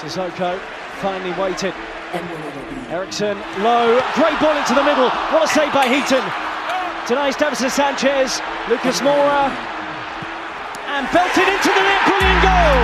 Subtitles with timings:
[0.00, 0.56] Sissoko
[1.04, 1.74] finally waited.
[2.88, 5.12] Eriksen low, great ball into the middle.
[5.28, 6.24] What a save by Heaton.
[7.04, 9.52] Tonight, Davinson Sanchez, Lucas Moura,
[10.88, 12.00] and belted into the net.
[12.08, 12.80] Brilliant goal.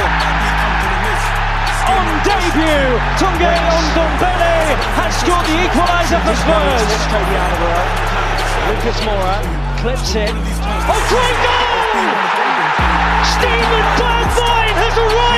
[1.89, 6.85] On debut, Tanguy Ndombele has scored the equaliser for Spurs.
[8.69, 9.41] Lucas Moura
[9.81, 10.37] clips it.
[10.85, 11.97] Oh, great goal!
[13.25, 15.36] Steven Bergwijn has arrived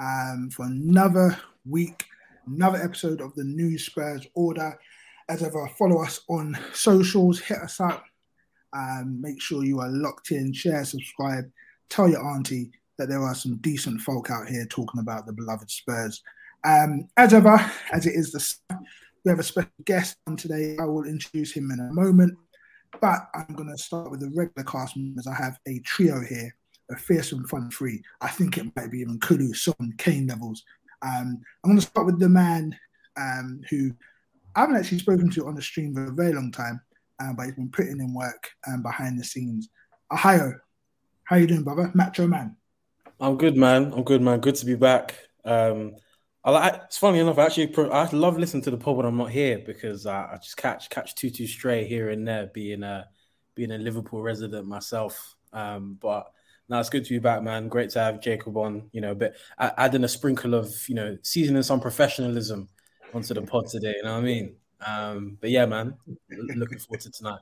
[0.00, 2.04] um, for another week,
[2.46, 4.78] another episode of the New Spurs Order.
[5.28, 8.04] As ever, follow us on socials, hit us up,
[8.72, 11.44] um, make sure you are locked in, share, subscribe,
[11.88, 15.70] tell your auntie that there are some decent folk out here talking about the beloved
[15.70, 16.22] Spurs.
[16.64, 17.58] Um, as ever,
[17.92, 18.76] as it is the
[19.24, 20.76] we have a special guest on today.
[20.80, 22.38] I will introduce him in a moment,
[23.00, 25.26] but I'm going to start with the regular cast members.
[25.26, 26.56] I have a trio here
[26.90, 28.02] a fearsome front three.
[28.20, 30.64] I think it might be even Kulu, Son, Kane levels.
[31.02, 32.76] Um, I'm going to start with the man
[33.16, 33.92] um, who
[34.54, 36.80] I haven't actually spoken to on the stream for a very long time,
[37.20, 39.68] uh, but he's been putting in work um, behind the scenes.
[40.12, 40.54] Ohio,
[41.24, 41.90] how you doing, brother?
[41.94, 42.56] Macho man.
[43.20, 43.92] I'm good, man.
[43.94, 44.40] I'm good, man.
[44.40, 45.14] Good to be back.
[45.44, 45.96] Um,
[46.42, 46.80] I.
[46.86, 47.38] It's funny enough.
[47.38, 50.38] I actually, I love listening to the pod when I'm not here because I, I
[50.42, 53.08] just catch catch two two stray here and there, being a
[53.54, 55.36] being a Liverpool resident myself.
[55.52, 56.32] Um, but
[56.70, 57.66] no, it's good to be back, man.
[57.66, 58.88] Great to have Jacob on.
[58.92, 62.68] You know, but adding a sprinkle of you know seasoning some professionalism
[63.12, 63.94] onto the pod today.
[63.96, 64.54] You know what I mean?
[64.86, 65.94] Um, but yeah, man,
[66.54, 67.40] looking forward to tonight.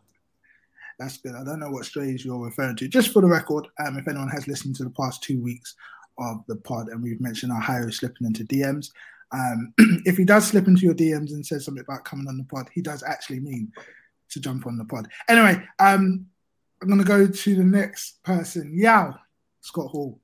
[0.99, 1.35] That's good.
[1.35, 2.89] I don't know what strays you're referring to.
[2.89, 5.77] Just for the record, um, if anyone has listened to the past two weeks
[6.19, 8.91] of the pod, and we've mentioned Ohio slipping into DMs.
[9.31, 9.75] Um,
[10.07, 12.69] if he does slip into your DMs and says something about coming on the pod,
[12.73, 13.71] he does actually mean
[14.31, 15.07] to jump on the pod.
[15.29, 16.27] Anyway, um,
[16.81, 18.77] I'm going to go to the next person.
[18.79, 19.15] Yao,
[19.61, 20.21] Scott Hall,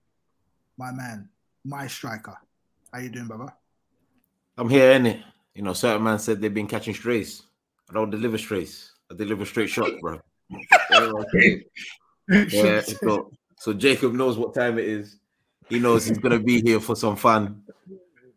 [0.79, 1.29] my man,
[1.65, 2.37] my striker.
[2.93, 3.53] How you doing, brother?
[4.57, 5.23] I'm here, innit?
[5.55, 7.43] You know, certain man said they've been catching strays.
[7.91, 8.93] I don't deliver strays.
[9.11, 10.21] I deliver straight shots, bro.
[12.29, 15.19] yeah, so, so Jacob knows what time it is.
[15.69, 17.63] He knows he's gonna be here for some fun.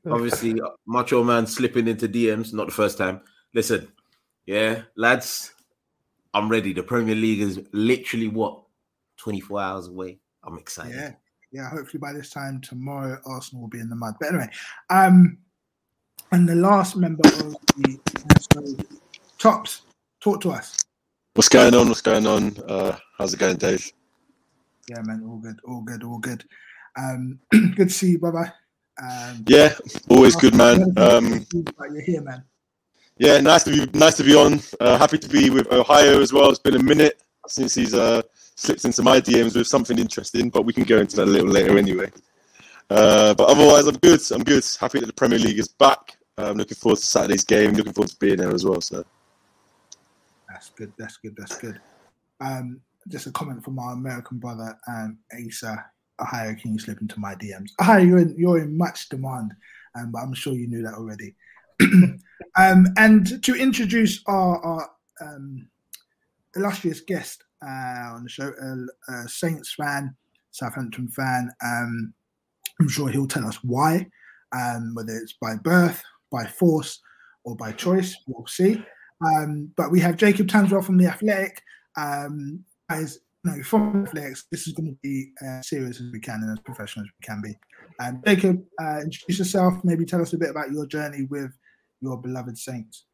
[0.09, 3.21] Obviously, Macho Man slipping into DMs, not the first time.
[3.53, 3.91] Listen,
[4.45, 5.53] yeah, lads,
[6.37, 6.71] I'm ready.
[6.71, 8.61] The Premier League is literally what
[9.17, 10.19] 24 hours away.
[10.43, 10.93] I'm excited.
[10.93, 11.11] Yeah,
[11.51, 11.69] yeah.
[11.71, 14.13] Hopefully by this time tomorrow, Arsenal will be in the mud.
[14.19, 14.49] But anyway,
[14.91, 15.39] um,
[16.31, 17.99] and the last member of the
[18.53, 18.85] so,
[19.39, 19.81] tops,
[20.21, 20.77] talk to us.
[21.33, 21.87] What's going on?
[21.87, 22.55] What's going on?
[22.67, 23.91] Uh, how's it going, Dave?
[24.87, 25.23] Yeah, man.
[25.27, 25.59] All good.
[25.67, 26.03] All good.
[26.03, 26.43] All good.
[26.99, 28.53] Um, good to see you, brother.
[29.01, 29.73] Um, yeah,
[30.09, 30.93] always good, man.
[30.97, 32.43] Um, you're here, man.
[33.19, 34.61] Yeah, nice to be nice to be on.
[34.79, 36.49] Uh, happy to be with Ohio as well.
[36.49, 40.63] It's been a minute since he's uh, slipped into my DMs with something interesting, but
[40.65, 42.11] we can go into that a little later anyway.
[42.89, 44.21] Uh, but otherwise, I'm good.
[44.31, 44.63] I'm good.
[44.79, 46.17] Happy that the Premier League is back.
[46.37, 47.73] I'm looking forward to Saturday's game.
[47.73, 48.81] Looking forward to being there as well.
[48.81, 49.03] So
[50.47, 50.93] that's good.
[50.97, 51.35] That's good.
[51.35, 51.81] That's good.
[52.39, 55.85] Um, just a comment from our American brother, um, Asa.
[56.19, 57.69] Ohio, can you slip into my DMs?
[57.79, 59.53] Ohio, you're in, you're in much demand,
[59.95, 61.35] um, but I'm sure you knew that already.
[62.57, 64.89] um, and to introduce our, our
[65.21, 65.67] um,
[66.55, 68.51] illustrious guest uh, on the show,
[69.09, 70.15] a, Saints fan,
[70.51, 72.13] Southampton fan, um,
[72.79, 74.07] I'm sure he'll tell us why,
[74.55, 76.01] um, whether it's by birth,
[76.31, 76.99] by force,
[77.43, 78.15] or by choice.
[78.27, 78.83] We'll see.
[79.25, 81.61] Um, but we have Jacob Tanswell from The Athletic.
[81.97, 86.41] Um, as no, from Netflix, this is going to be as serious as we can
[86.43, 87.55] and as professional as we can be.
[87.99, 89.73] Um, Jacob, uh, introduce yourself.
[89.83, 91.51] Maybe tell us a bit about your journey with
[92.01, 93.05] your beloved Saints.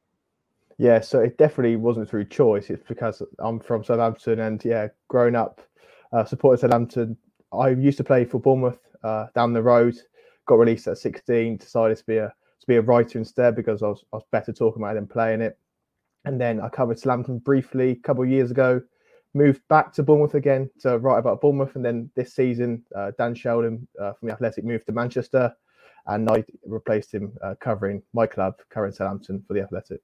[0.78, 2.70] Yeah, so it definitely wasn't through choice.
[2.70, 5.62] It's because I'm from Southampton, and yeah, growing up
[6.12, 7.18] uh, supporting Southampton,
[7.52, 9.96] I used to play for Bournemouth uh, down the road.
[10.46, 11.58] Got released at 16.
[11.58, 14.54] Decided to be a to be a writer instead because I was, I was better
[14.54, 15.58] talking about it than playing it.
[16.26, 18.82] And then I covered Southampton briefly a couple of years ago
[19.34, 23.36] moved back to Bournemouth again to write about Bournemouth, and then this season, uh, Dan
[23.36, 25.54] Sheldon uh, from the Athletic moved to Manchester,
[26.08, 30.02] and I replaced him uh, covering my club, covering Southampton for the Athletic.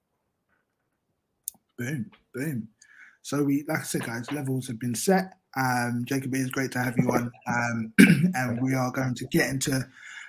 [1.78, 2.68] Boom, boom.
[3.22, 5.34] So we, like I said, guys, levels have been set.
[5.56, 7.92] Um, Jacob, it is great to have you on, um,
[8.34, 9.72] and we are going to get into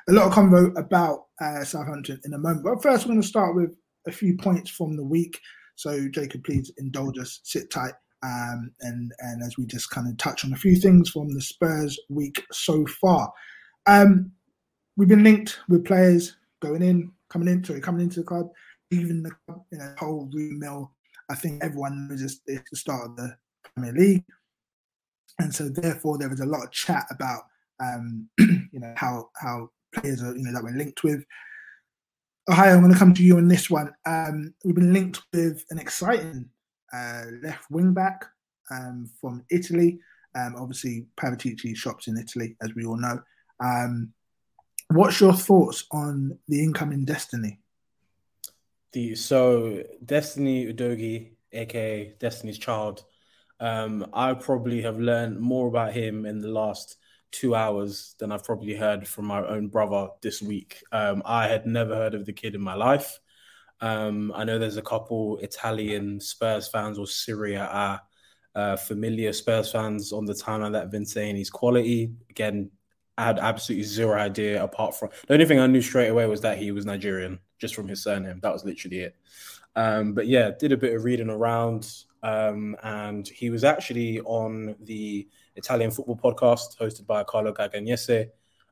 [0.10, 2.64] a lot of convo about uh, Southampton in a moment.
[2.64, 3.76] But first, we're going to start with
[4.08, 5.40] a few points from the week.
[5.76, 7.40] So, Jacob, please indulge us.
[7.44, 11.10] Sit tight um, and and as we just kind of touch on a few things
[11.10, 13.32] from the Spurs week so far,
[13.88, 14.32] um,
[14.98, 18.50] we've been linked with players going in, coming in, sorry, coming into the club,
[18.92, 19.32] even the
[19.72, 20.92] you know, whole mill.
[21.30, 24.26] I think everyone knows it's, it's the start of the Premier League,
[25.40, 27.44] and so therefore there was a lot of chat about
[27.80, 31.24] um, you know how how players are you know that we're linked with.
[32.50, 33.94] Ohio, I'm going to come to you on this one.
[34.06, 36.50] Um, we've been linked with an exciting
[36.92, 38.26] uh, left wing back
[38.72, 40.00] um, from Italy.
[40.36, 43.22] Um, obviously, Paratici shops in Italy, as we all know.
[43.64, 44.12] Um,
[44.94, 47.60] what's your thoughts on the incoming Destiny?
[48.94, 53.04] The so Destiny Udogie, aka Destiny's Child.
[53.60, 56.98] Um, I probably have learned more about him in the last
[57.32, 60.84] two hours than I've probably heard from my own brother this week.
[60.92, 63.20] Um, I had never heard of the kid in my life.
[63.80, 68.02] Um, I know there's a couple Italian Spurs fans or Serie A
[68.54, 72.12] uh, familiar Spurs fans on the timeline that have been saying he's quality.
[72.30, 72.70] Again,
[73.22, 76.42] I had absolutely zero idea apart from the only thing I knew straight away was
[76.42, 78.40] that he was Nigerian just from his surname.
[78.42, 79.16] That was literally it.
[79.76, 81.88] Um, but yeah, did a bit of reading around,
[82.24, 88.32] um, and he was actually on the Italian football podcast hosted by Carlo Garganese.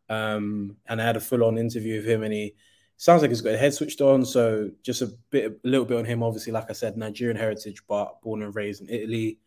[0.10, 2.56] Um, and I had a full on interview with him, and he
[2.98, 4.26] sounds like he's got a head switched on.
[4.26, 6.24] So just a bit, a little bit on him.
[6.24, 9.38] Obviously, like I said, Nigerian heritage, but born and raised in Italy.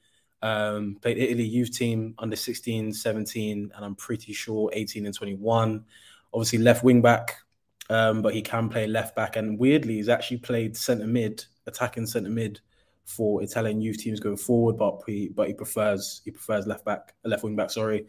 [0.43, 5.85] Um, played Italy youth team under 16, 17, and I'm pretty sure 18 and 21.
[6.35, 7.37] Obviously, left wing back,
[7.90, 9.37] um, but he can play left back.
[9.37, 12.61] And weirdly, he's actually played centre mid, attacking centre mid
[13.05, 14.76] for Italian youth teams going forward.
[14.76, 17.71] But he, but he prefers he prefers left back, left wing back.
[17.71, 18.07] Sorry.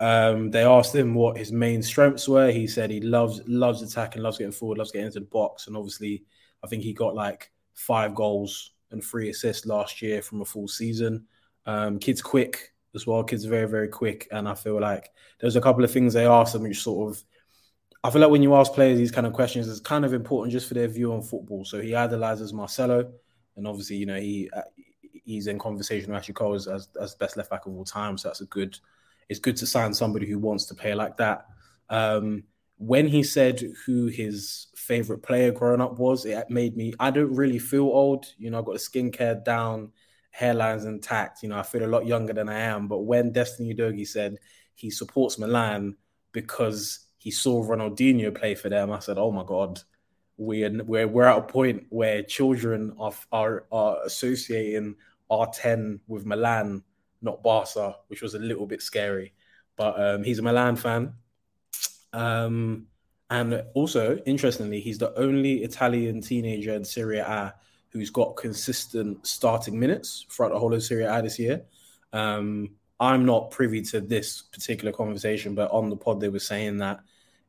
[0.00, 2.50] Um, they asked him what his main strengths were.
[2.50, 5.76] He said he loves loves attacking, loves getting forward, loves getting into the box, and
[5.76, 6.24] obviously,
[6.62, 10.68] I think he got like five goals and three assists last year from a full
[10.68, 11.26] season.
[11.66, 13.24] Um, kid's quick as well.
[13.24, 16.54] Kid's very very quick, and I feel like there's a couple of things they asked
[16.54, 17.22] him which sort of.
[18.02, 20.52] I feel like when you ask players these kind of questions, it's kind of important
[20.52, 21.64] just for their view on football.
[21.64, 23.10] So he idolizes Marcelo,
[23.56, 24.62] and obviously, you know, he uh,
[25.24, 28.18] he's in conversation with Ashley Cole as, as best left back of all time.
[28.18, 28.78] So that's a good
[29.28, 31.46] it's good to sign somebody who wants to play like that.
[31.88, 32.44] Um,
[32.76, 36.92] when he said who his favorite player growing up was, it made me.
[36.98, 38.26] I don't really feel old.
[38.36, 39.92] You know, I've got the skincare down,
[40.38, 41.42] hairlines intact.
[41.42, 42.88] You know, I feel a lot younger than I am.
[42.88, 44.38] But when Destiny Udogie said
[44.74, 45.96] he supports Milan
[46.32, 49.80] because he saw Ronaldinho play for them, I said, "Oh my god."
[50.36, 54.96] We're, we're, we're at a point where children are, are, are associating
[55.30, 56.82] R10 with Milan
[57.24, 59.32] not Barca, which was a little bit scary.
[59.76, 61.14] But um, he's a Milan fan.
[62.12, 62.86] Um,
[63.30, 67.54] and also, interestingly, he's the only Italian teenager in Serie A
[67.94, 71.62] who's got consistent starting minutes throughout the whole of Serie A this year.
[72.12, 72.70] Um,
[73.00, 77.00] I'm not privy to this particular conversation, but on the pod they were saying that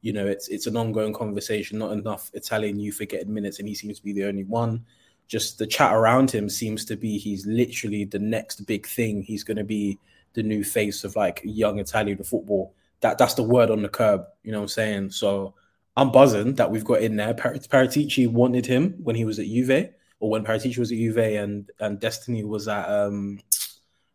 [0.01, 1.79] you know it's it's an ongoing conversation.
[1.79, 4.85] Not enough Italian youth are getting minutes, and he seems to be the only one.
[5.27, 9.23] Just the chat around him seems to be he's literally the next big thing.
[9.23, 9.97] He's going to be
[10.33, 12.75] the new face of like young Italian football.
[13.01, 14.25] That that's the word on the curb.
[14.43, 15.09] You know what I'm saying?
[15.11, 15.55] So
[15.97, 17.33] I'm buzzing that we've got in there.
[17.33, 19.89] Par- Paratici wanted him when he was at Juve,
[20.25, 23.39] or when Paratici was at Juve, and and Destiny was at um,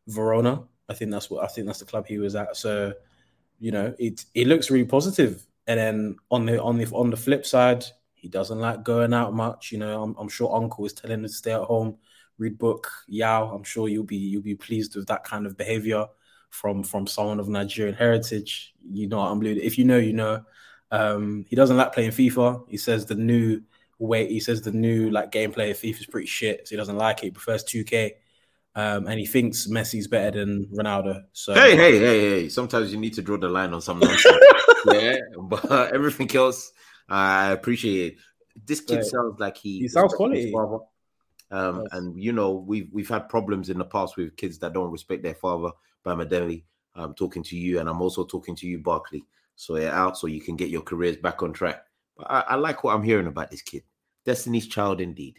[0.08, 0.64] Verona.
[0.88, 2.56] I think that's what I think that's the club he was at.
[2.56, 2.92] So,
[3.60, 5.46] you know, it it looks really positive.
[5.68, 9.34] And then on the on the on the flip side, he doesn't like going out
[9.34, 9.70] much.
[9.70, 11.96] You know, I'm, I'm sure Uncle is telling him to stay at home,
[12.38, 12.90] read book.
[13.06, 16.06] Yao, I'm sure you'll be you'll be pleased with that kind of behavior
[16.48, 18.74] from from someone of Nigerian heritage.
[18.90, 19.52] You know, I'm blue.
[19.62, 20.44] If you know, you know.
[20.92, 22.68] Um, he doesn't like playing FIFA.
[22.68, 23.62] He says the new
[24.06, 26.96] way he says the new like gameplay of FIFA is pretty shit, so he doesn't
[26.96, 27.26] like it.
[27.26, 28.12] He prefers 2K.
[28.76, 31.24] Um, and he thinks Messi's better than Ronaldo.
[31.32, 32.48] So hey, hey, hey, hey!
[32.48, 34.36] Sometimes you need to draw the line on some nonsense.
[34.92, 35.64] yeah, but
[35.94, 36.72] everything else,
[37.08, 38.18] I appreciate it.
[38.64, 40.52] This kid sounds like he, he sounds quality.
[40.52, 40.78] Father.
[41.50, 41.88] Um, yes.
[41.92, 45.24] And you know, we've we've had problems in the past with kids that don't respect
[45.24, 45.70] their father.
[46.04, 46.62] Bamidele,
[46.94, 49.24] I'm talking to you, and I'm also talking to you, Barkley.
[49.56, 51.84] So you're out, so you can get your careers back on track.
[52.16, 53.82] But I, I like what I'm hearing about this kid.
[54.24, 55.38] Destiny's child, indeed.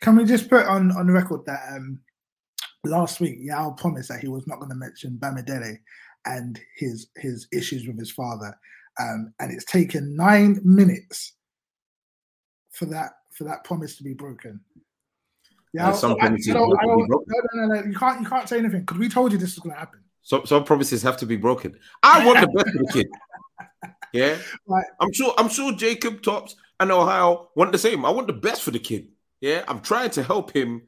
[0.00, 2.00] Can we just put on on the record that um,
[2.84, 5.78] last week Yao promised that he was not going to mention Bamidele
[6.26, 8.56] and his his issues with his father,
[9.00, 11.34] um, and it's taken nine minutes
[12.70, 14.60] for that for that promise to be broken.
[15.72, 18.98] Yeah, some promises no, no, no, no, no, you can't you can't say anything because
[18.98, 20.00] we told you this is going to happen.
[20.22, 21.78] So some promises have to be broken.
[22.02, 23.06] I want the best for the kid.
[24.12, 24.86] Yeah, right.
[25.00, 25.34] I'm sure.
[25.36, 28.04] I'm sure Jacob Tops and Ohio want the same.
[28.04, 29.08] I want the best for the kid.
[29.40, 30.82] Yeah, I'm trying to help him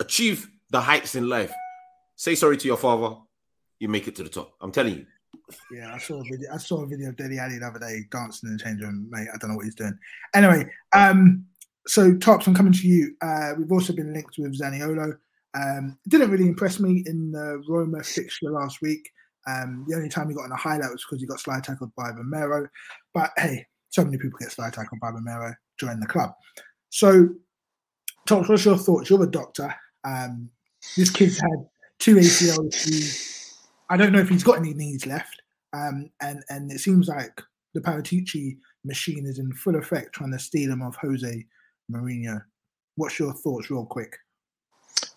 [0.00, 1.52] achieve the heights in life.
[2.16, 3.16] Say sorry to your father,
[3.78, 4.54] you make it to the top.
[4.60, 5.06] I'm telling you.
[5.70, 6.52] Yeah, I saw a video.
[6.52, 9.08] I saw a video of Dele Alli the other day dancing in the change room,
[9.10, 9.28] mate.
[9.32, 9.98] I don't know what he's doing.
[10.34, 11.44] Anyway, um,
[11.86, 13.14] so Tops, I'm coming to you.
[13.20, 15.16] Uh, we've also been linked with Zaniolo.
[15.54, 19.10] Um, didn't really impress me in the Roma fixture last week.
[19.46, 21.92] Um, the only time he got in a highlight was because he got slide tackled
[21.96, 22.68] by Romero.
[23.14, 26.32] But hey, so many people get slide tackled by Romero join the club.
[26.90, 27.28] So
[28.26, 29.08] Tom, what's your thoughts?
[29.08, 29.74] You're a doctor.
[30.04, 30.50] Um,
[30.96, 31.66] this kid's had
[31.98, 33.54] two ACLs.
[33.90, 35.40] I don't know if he's got any knees left.
[35.72, 37.42] Um, and and it seems like
[37.74, 41.46] the Paratici machine is in full effect trying to steal him off Jose
[41.90, 42.42] Mourinho.
[42.96, 44.16] What's your thoughts, real quick?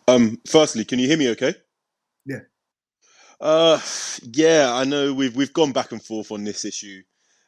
[0.07, 1.29] Um, firstly, can you hear me?
[1.29, 1.53] Okay.
[2.25, 2.39] Yeah.
[3.39, 3.79] Uh,
[4.23, 7.01] yeah, I know we've we've gone back and forth on this issue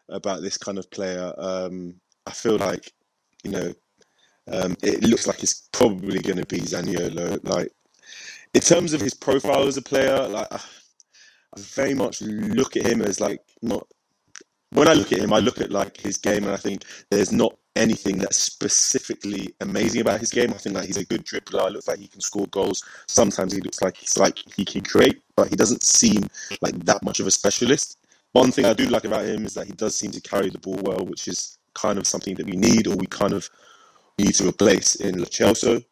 [0.09, 1.33] about this kind of player.
[1.37, 1.95] Um,
[2.25, 2.91] I feel like
[3.43, 3.73] you know
[4.51, 7.39] um, it looks like it's probably going to be Zaniolo.
[7.43, 7.71] Like
[8.53, 10.59] in terms of his profile as a player, like I
[11.57, 13.87] very much look at him as like not.
[14.71, 17.31] When I look at him, I look at like his game, and I think there's
[17.31, 20.51] not anything that's specifically amazing about his game.
[20.51, 21.67] I think like he's a good dribbler.
[21.67, 22.83] It Looks like he can score goals.
[23.07, 26.27] Sometimes he looks like he's like he can create, but he doesn't seem
[26.61, 27.99] like that much of a specialist.
[28.33, 30.57] One thing I do like about him is that he does seem to carry the
[30.59, 33.47] ball well, which is kind of something that we need or we kind of
[34.17, 35.83] need to replace in Lo Celso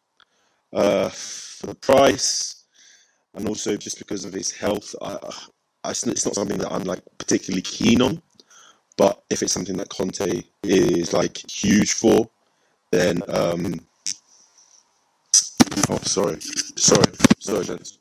[0.74, 2.66] uh, for the price,
[3.36, 4.96] and also just because of his health.
[5.02, 5.18] I,
[5.84, 8.22] I, it's not something that I'm like particularly keen on,
[8.98, 12.30] but if it's something that Conte is like huge for,
[12.92, 13.80] then um,
[15.90, 18.00] oh sorry, sorry, sorry, gents.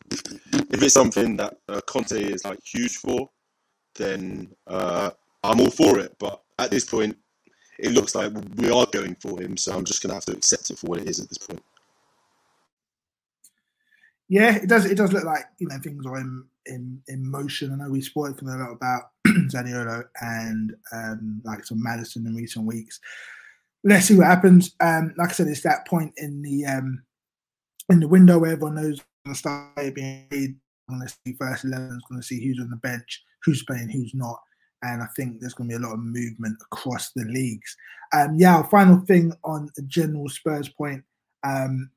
[0.73, 3.28] If it's something that uh, Conte is like huge for,
[4.00, 5.11] then uh,
[5.45, 6.16] I'm all for it.
[6.19, 7.16] But at this point,
[7.78, 9.57] it looks like we are going for him.
[9.57, 11.38] So I'm just going to have to accept it for what it is at this
[11.38, 11.62] point.
[14.28, 14.85] Yeah, it does.
[14.85, 17.73] It does look like you know things are in in, in motion.
[17.73, 22.64] I know we've spoken a lot about Zaniolo and um, like some Maddison in recent
[22.64, 23.00] weeks.
[23.83, 24.76] Let's see what happens.
[24.78, 27.02] Um, like I said, it's that point in the um,
[27.88, 30.57] in the window where everyone knows to start being paid.
[30.88, 32.00] Going to see first eleven.
[32.09, 34.38] Going to see who's on the bench, who's playing, who's not
[34.82, 37.76] and I think there's going to be a lot of movement across the leagues.
[38.12, 41.04] Um, yeah, final thing on a general Spurs point.
[41.44, 41.90] Um,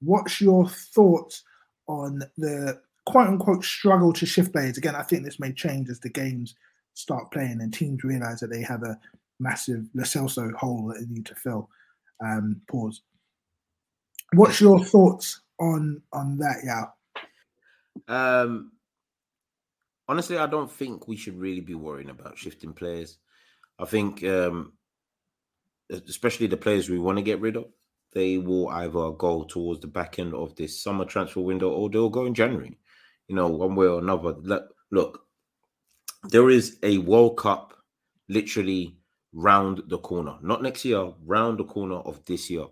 [0.00, 1.44] what's your thoughts
[1.86, 4.78] on the quote unquote struggle to shift players?
[4.78, 6.54] Again, I think this may change as the games
[6.94, 8.98] start playing and teams realize that they have a
[9.38, 11.68] massive Lo Celso hole that they need to fill.
[12.24, 13.02] Um, pause.
[14.32, 16.86] What's your thoughts on on that, Yeah.
[18.08, 18.72] Um,
[20.08, 23.18] honestly, I don't think we should really be worrying about shifting players.
[23.78, 24.72] I think, um,
[25.90, 27.66] especially the players we want to get rid of,
[28.12, 32.08] they will either go towards the back end of this summer transfer window or they'll
[32.08, 32.78] go in January.
[33.28, 34.34] you know, one way or another.
[34.40, 35.26] Look, look,
[36.30, 37.74] there is a World Cup
[38.28, 38.96] literally
[39.32, 42.66] round the corner, not next year, round the corner of this year.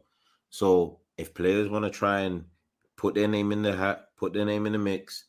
[0.51, 2.45] So if players want to try and
[2.97, 5.27] put their name in the hat, put their name in the mix,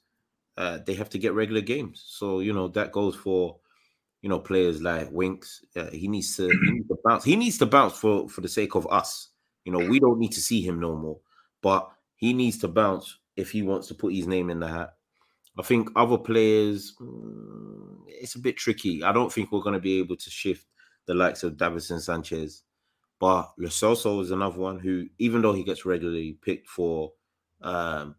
[0.57, 2.03] uh, they have to get regular games.
[2.07, 3.57] So you know that goes for
[4.21, 5.63] you know players like Winks.
[5.75, 7.23] Uh, he needs to he needs to bounce.
[7.23, 9.29] He needs to bounce for for the sake of us.
[9.65, 11.19] You know we don't need to see him no more,
[11.61, 14.93] but he needs to bounce if he wants to put his name in the hat.
[15.57, 19.03] I think other players, mm, it's a bit tricky.
[19.03, 20.65] I don't think we're going to be able to shift
[21.05, 22.63] the likes of Davinson Sanchez.
[23.19, 27.13] But Lo Celso is another one who, even though he gets regularly picked for
[27.61, 28.15] um,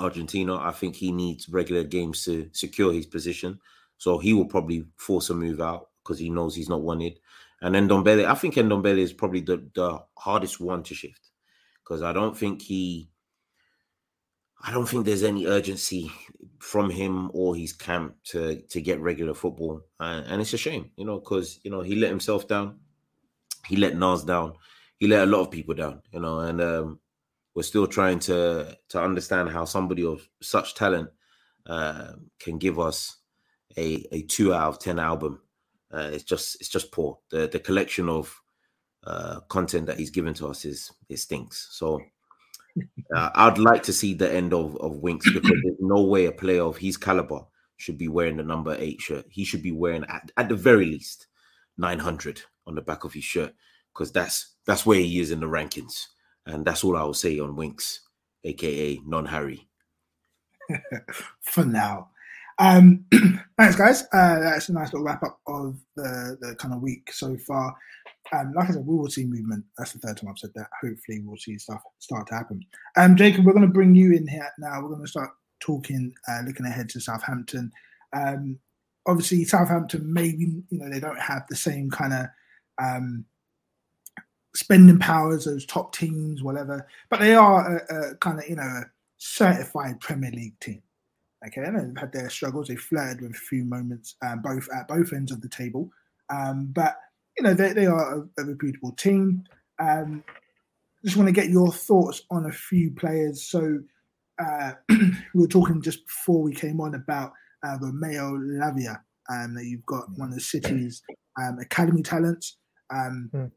[0.00, 3.60] Argentina, I think he needs regular games to secure his position.
[3.98, 7.20] So he will probably force a move out because he knows he's not wanted.
[7.62, 11.30] And then Ndombele, I think Ndombele is probably the, the hardest one to shift
[11.84, 13.10] because I don't think he
[14.62, 16.10] I don't think there's any urgency
[16.58, 20.90] from him or his camp to to get regular football, and, and it's a shame,
[20.96, 22.78] you know, because you know he let himself down,
[23.66, 24.52] he let Nas down,
[24.98, 27.00] he let a lot of people down, you know, and um,
[27.54, 31.10] we're still trying to to understand how somebody of such talent
[31.66, 33.16] uh, can give us
[33.76, 35.40] a a two out of ten album.
[35.92, 37.18] Uh, it's just it's just poor.
[37.30, 38.40] The the collection of
[39.04, 41.68] uh, content that he's given to us is it stinks.
[41.72, 42.00] So
[43.16, 46.32] uh, I'd like to see the end of, of Winks because there's no way a
[46.32, 47.40] player of his caliber
[47.76, 49.24] should be wearing the number eight shirt.
[49.30, 51.26] He should be wearing at, at the very least
[51.78, 53.54] 900 on the back of his shirt
[53.92, 56.06] because that's that's where he is in the rankings,
[56.50, 58.00] and that's all I will say on Winks,
[58.44, 59.68] aka non Harry.
[61.40, 62.10] For now.
[62.58, 63.06] Um,
[63.58, 64.02] thanks, guys.
[64.12, 67.74] Uh, that's a nice little wrap up of the, the kind of week so far.
[68.32, 69.64] Um, like I said, we will see movement.
[69.78, 70.68] That's the third time I've said that.
[70.82, 72.60] Hopefully, we'll see stuff start to happen.
[72.96, 74.80] Um, Jacob, we're going to bring you in here now.
[74.80, 75.30] We're going to start
[75.60, 77.72] talking, uh, looking ahead to Southampton.
[78.12, 78.58] Um,
[79.06, 82.26] obviously, Southampton maybe you know they don't have the same kind of
[82.80, 83.24] um,
[84.54, 88.62] spending powers those top teams, whatever, but they are a, a kind of you know
[88.62, 88.84] a
[89.18, 90.82] certified Premier League team.
[91.46, 92.68] Okay, and they've had their struggles.
[92.68, 95.90] They flirted with a few moments, um, both at both ends of the table,
[96.28, 96.96] um, but
[97.40, 99.44] you know, they, they are a, a reputable team.
[99.78, 100.22] Um,
[101.04, 103.42] just want to get your thoughts on a few players.
[103.42, 103.80] So
[104.38, 107.32] uh, we were talking just before we came on about
[107.62, 111.02] uh, Romeo Lavia, um, that you've got one of the city's
[111.40, 112.58] um, academy talents.
[112.90, 113.50] Um, mm.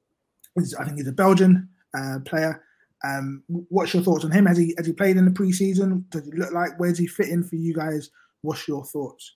[0.58, 2.63] I think he's a Belgian uh, player.
[3.06, 4.46] Um, what's your thoughts on him?
[4.46, 6.10] Has he has he played in the preseason?
[6.10, 6.80] Does he look like?
[6.80, 8.10] Where's he fit in for you guys?
[8.42, 9.36] What's your thoughts?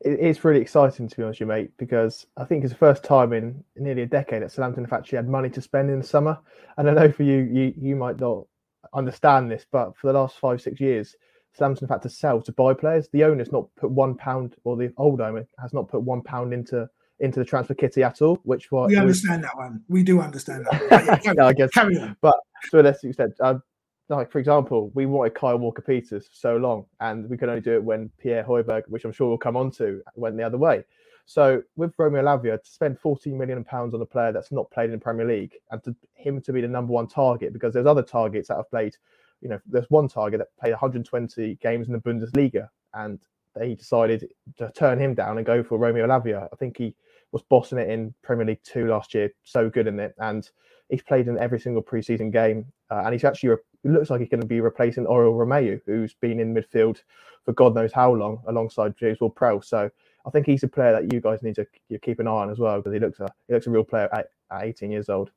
[0.00, 3.32] it's really exciting to be honest, you mate, because I think it's the first time
[3.32, 6.38] in nearly a decade that Southampton have actually had money to spend in the summer.
[6.76, 8.46] And I know for you, you you might not
[8.94, 11.16] understand this, but for the last five six years,
[11.52, 13.08] Southampton have had to sell to buy players.
[13.08, 16.52] The owner's not put one pound, or the old owner has not put one pound
[16.52, 16.88] into
[17.20, 18.40] into the transfer kitty at all.
[18.44, 19.82] Which was we understand that one.
[19.88, 21.22] We do understand that.
[21.36, 21.70] yeah, I guess.
[21.70, 22.16] Carry on.
[22.20, 22.36] But
[22.70, 23.58] to a lesser extent, uh,
[24.08, 27.60] like for example, we wanted Kyle Walker Peters for so long, and we could only
[27.60, 30.58] do it when Pierre Højbjerg, which I'm sure we'll come on to, went the other
[30.58, 30.84] way.
[31.26, 34.86] So with Romeo Lavia to spend 14 million pounds on a player that's not played
[34.86, 37.86] in the Premier League, and to him to be the number one target because there's
[37.86, 38.96] other targets that have played.
[39.42, 43.20] You know, there's one target that played 120 games in the Bundesliga, and
[43.54, 46.48] they decided to turn him down and go for Romeo Lavia.
[46.50, 46.94] I think he
[47.32, 50.48] was bossing it in Premier League Two last year, so good in it, and
[50.88, 53.50] he's played in every single preseason game, uh, and he's actually
[53.84, 57.02] it looks like he's going to be replacing Oriol Romeu, who's been in midfield
[57.44, 59.68] for God knows how long, alongside James Ward-Prowse.
[59.68, 59.90] So
[60.26, 61.66] I think he's a player that you guys need to
[62.02, 64.08] keep an eye on as well because he looks a he looks a real player
[64.12, 65.30] at, at 18 years old.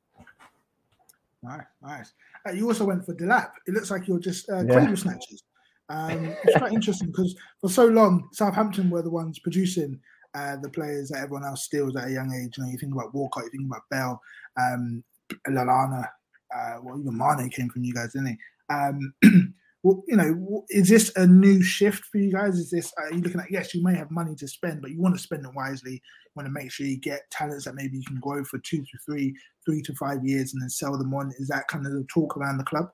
[1.42, 2.12] Nice, nice.
[2.46, 3.52] Uh, you also went for Delap.
[3.66, 4.94] It looks like you're just uh, yeah.
[4.94, 5.42] snatchers.
[5.88, 9.98] Um, it's quite interesting because for so long Southampton were the ones producing
[10.34, 12.56] uh, the players that everyone else steals at a young age.
[12.56, 14.20] You know, you think about Walcott, you think about Bell,
[14.58, 15.04] um,
[15.48, 16.08] Lallana,
[16.54, 18.38] uh, well, even Mane came from you guys, didn't he?
[18.74, 19.14] Um,
[19.84, 22.58] you know, is this a new shift for you guys?
[22.58, 23.50] Is this are you looking at?
[23.50, 25.92] Yes, you may have money to spend, but you want to spend it wisely.
[25.92, 26.00] You
[26.36, 28.98] want to make sure you get talents that maybe you can grow for two to
[29.04, 31.32] three, three to five years, and then sell them on.
[31.38, 32.90] Is that kind of the talk around the club?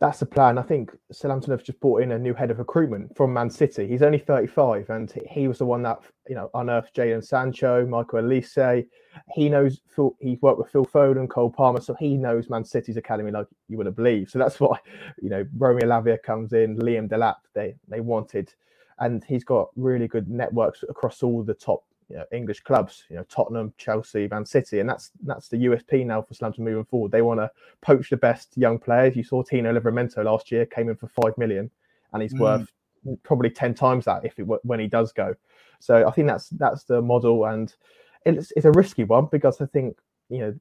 [0.00, 0.58] That's the plan.
[0.58, 3.86] I think Southampton have just brought in a new head of recruitment from Man City.
[3.88, 8.20] He's only 35, and he was the one that you know unearthed Jadon Sancho, Michael
[8.22, 8.86] Olise.
[9.34, 12.96] He knows Phil, he's worked with Phil Foden, Cole Palmer, so he knows Man City's
[12.96, 14.30] academy like you wouldn't believe.
[14.30, 14.78] So that's why
[15.20, 18.54] you know Romeo Lavia comes in, Liam Delap they they wanted,
[19.00, 23.16] and he's got really good networks across all the top you know, English clubs, you
[23.16, 27.12] know, Tottenham, Chelsea, Man City, and that's that's the USP now for Southampton moving forward.
[27.12, 27.50] They want to
[27.82, 29.16] poach the best young players.
[29.16, 31.70] You saw Tino Livramento last year came in for five million,
[32.12, 32.40] and he's mm.
[32.40, 32.72] worth
[33.22, 35.34] probably ten times that if it when he does go.
[35.80, 37.74] So I think that's that's the model, and
[38.24, 39.98] it's it's a risky one because I think
[40.30, 40.54] you know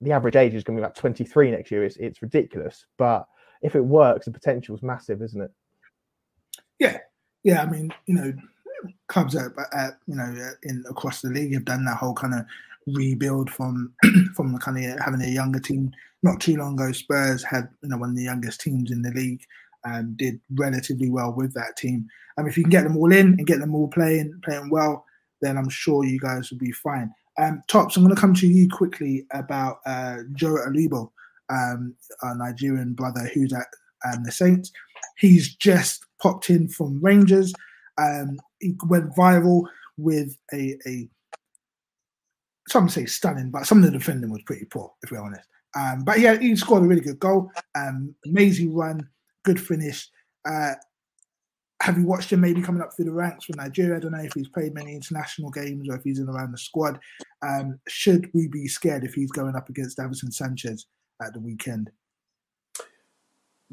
[0.00, 1.84] the average age is going to be about 23 next year.
[1.84, 3.26] It's it's ridiculous, but
[3.62, 5.50] if it works, the potential is massive, isn't it?
[6.78, 6.98] Yeah,
[7.44, 7.62] yeah.
[7.62, 8.32] I mean, you know,
[9.08, 12.44] clubs at, at you know in across the league have done that whole kind of
[12.86, 13.92] rebuild from
[14.34, 15.92] from kind of having a younger team.
[16.22, 19.10] Not too long ago, Spurs had you know one of the youngest teams in the
[19.10, 19.42] league
[19.84, 22.08] and did relatively well with that team.
[22.36, 25.04] And if you can get them all in and get them all playing playing well,
[25.40, 27.12] then I'm sure you guys will be fine.
[27.38, 31.10] Um, Tops, I'm going to come to you quickly about uh, Joe Aribo,
[31.50, 33.66] um, a Nigerian brother who's at
[34.06, 34.70] um, the Saints.
[35.16, 37.52] He's just popped in from Rangers.
[37.98, 39.64] Um, he went viral
[39.98, 41.08] with a, a
[42.68, 45.46] some say stunning, but some of the defending was pretty poor, if we're honest.
[45.76, 47.50] Um, but yeah, he scored a really good goal.
[47.74, 49.06] Um, amazing run,
[49.44, 50.08] good finish.
[50.44, 50.74] Uh,
[51.82, 53.96] have you watched him maybe coming up through the ranks for Nigeria?
[53.96, 56.58] I don't know if he's played many international games or if he's in around the
[56.58, 57.00] squad.
[57.44, 60.86] Um, should we be scared if he's going up against Davinson Sanchez
[61.20, 61.90] at the weekend?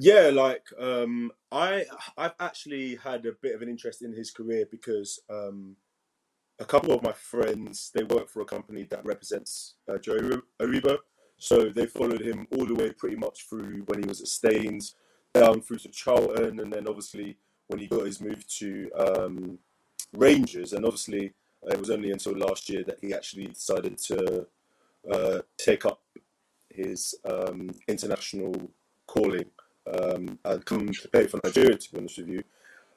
[0.02, 1.84] Yeah, like um, I,
[2.18, 5.76] I've actually had a bit of an interest in his career because um,
[6.58, 11.00] a couple of my friends they work for a company that represents uh, Joe Aribo,
[11.38, 14.96] so they followed him all the way pretty much through when he was at Staines,
[15.34, 19.60] down through to Charlton, and then obviously when he got his move to um,
[20.14, 21.34] Rangers, and obviously
[21.68, 24.48] uh, it was only until last year that he actually decided to
[25.12, 26.00] uh, take up
[26.70, 28.72] his um, international
[29.06, 29.44] calling
[29.90, 31.78] um, and come to play for Nigeria.
[31.78, 32.44] To be honest with you,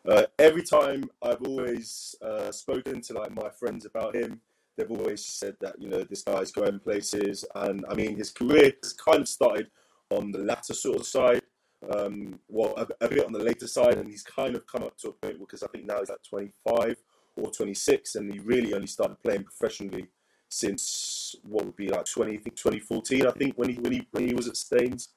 [0.09, 4.41] uh, every time I've always uh, spoken to like my friends about him,
[4.77, 8.73] they've always said that you know this guy's going places, and I mean his career
[8.83, 9.71] has kind of started
[10.11, 11.43] on the latter sort of side
[11.91, 14.97] um, well, a, a, bit on the later side, and he's kind of come up
[14.99, 16.97] to a point because I think now he's like 25
[17.37, 20.07] or 26, and he really only started playing professionally
[20.49, 24.07] since what would be like 20, I think 2014, I think when he when he
[24.11, 25.09] when he was at Staines.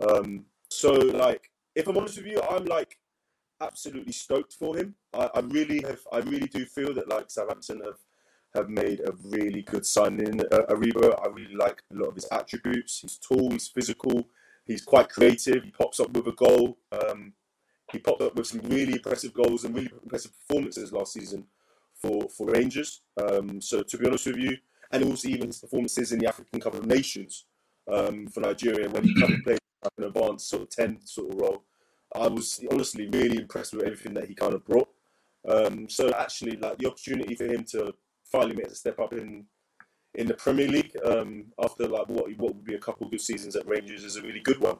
[0.00, 2.98] Um, so like, if I'm honest with you, I'm like
[3.60, 4.94] absolutely stoked for him.
[5.12, 7.98] I, I really have, I really do feel that like Southampton have
[8.54, 10.40] have made a really good signing.
[10.40, 13.00] Uh, Aribo, I really like a lot of his attributes.
[13.00, 14.26] He's tall, he's physical
[14.70, 15.64] He's quite creative.
[15.64, 16.78] He pops up with a goal.
[16.92, 17.32] Um,
[17.90, 21.46] he popped up with some really impressive goals and really impressive performances last season
[22.00, 23.02] for for Rangers.
[23.20, 24.56] Um, so to be honest with you,
[24.92, 27.46] and also even his performances in the African Cup of Nations
[27.92, 29.34] um, for Nigeria when he kind
[29.82, 31.64] of played an advanced sort of ten sort of role.
[32.14, 34.88] I was honestly really impressed with everything that he kind of brought.
[35.48, 37.94] Um, so actually, like the opportunity for him to
[38.30, 39.46] finally make a step up in
[40.14, 43.20] in the Premier League um, after like what what would be a couple of good
[43.20, 44.78] seasons at Rangers is a really good one.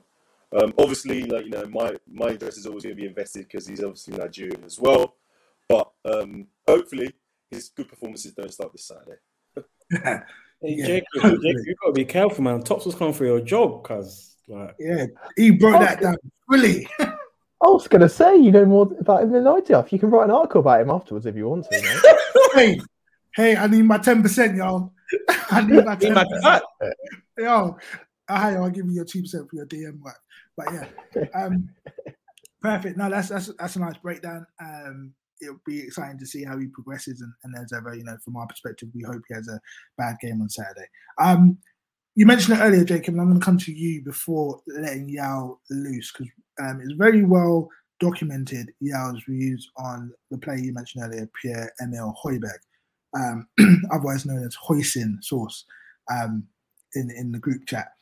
[0.53, 3.67] Um, obviously, like you know, my my interest is always going to be invested because
[3.67, 5.15] he's obviously Nigerian as well.
[5.69, 7.15] But um, hopefully,
[7.51, 9.21] his good performances don't start this Saturday.
[10.61, 10.87] hey, yeah.
[10.87, 12.63] Jacob, Jacob, you got to be careful, man.
[12.63, 16.17] Tops was coming for your job, cause like yeah, he brought that down
[16.51, 16.89] fully.
[16.99, 19.79] I was going to say you know more about him than I do.
[19.79, 22.19] If you can write an article about him afterwards if you want to.
[22.55, 22.81] hey,
[23.35, 24.93] hey, I need my ten percent, y'all.
[25.51, 26.65] I need my ten percent.
[27.39, 27.77] Yo,
[28.29, 30.21] hi, I'll give you your two percent for your DM work.
[30.57, 31.69] But yeah, um,
[32.63, 32.97] perfect.
[32.97, 34.47] No, that's that's that's a nice breakdown.
[34.61, 38.17] Um, it'll be exciting to see how he progresses, and, and as ever, you know,
[38.25, 39.61] from our perspective, we hope he has a
[39.97, 40.87] bad game on Saturday.
[41.19, 41.59] Um,
[42.15, 45.59] you mentioned it earlier, Jacob, and I'm going to come to you before letting Yao
[45.71, 47.69] loose because um, it's very well
[48.01, 52.61] documented Yao's views on the player you mentioned earlier, Pierre Emile Højbjerg
[53.15, 53.47] um,
[53.93, 55.65] otherwise known as Hoisin Sauce,
[56.11, 56.45] um,
[56.95, 57.93] in in the group chat.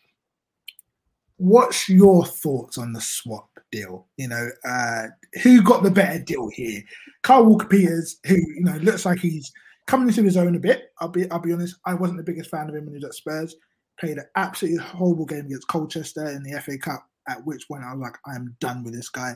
[1.37, 4.07] What's your thoughts on the swap deal?
[4.17, 5.07] You know, uh,
[5.43, 6.83] who got the better deal here?
[7.23, 9.53] Kyle Walker Peters, who you know looks like he's
[9.87, 10.93] coming into his own a bit.
[11.01, 11.77] I'll be I'll be honest.
[11.85, 13.57] I wasn't the biggest fan of him when he was at Spurs.
[14.01, 17.07] Played an absolutely horrible game against Colchester in the FA Cup.
[17.29, 19.35] At which point I was like, I'm done with this guy.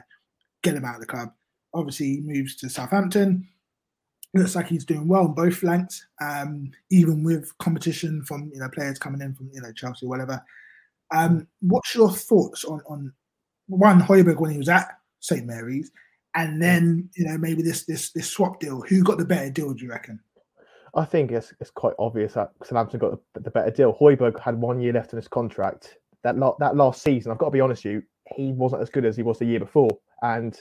[0.62, 1.30] Get him out of the club.
[1.74, 3.48] Obviously, he moves to Southampton
[4.34, 8.68] looks like he's doing well on both flanks, um, even with competition from you know
[8.68, 10.42] players coming in from you know Chelsea, whatever.
[11.14, 13.12] Um, what's your thoughts on on
[13.66, 15.90] one Højbjerg when he was at St Mary's,
[16.34, 18.80] and then you know maybe this this this swap deal?
[18.82, 19.74] Who got the better deal?
[19.74, 20.20] Do you reckon?
[20.94, 23.96] I think it's, it's quite obvious that Southampton got the, the better deal.
[23.98, 25.96] Højbjerg had one year left in his contract.
[26.22, 28.02] That la- that last season, I've got to be honest with you,
[28.36, 29.90] he wasn't as good as he was the year before,
[30.22, 30.60] and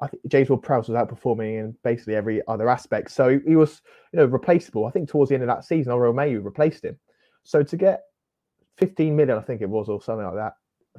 [0.00, 3.10] I think James Ward-Prowse was outperforming in basically every other aspect.
[3.10, 3.82] So he was,
[4.12, 4.86] you know, replaceable.
[4.86, 6.98] I think towards the end of that season, Romeu replaced him.
[7.44, 8.02] So to get
[8.78, 10.54] 15 million, I think it was, or something like that,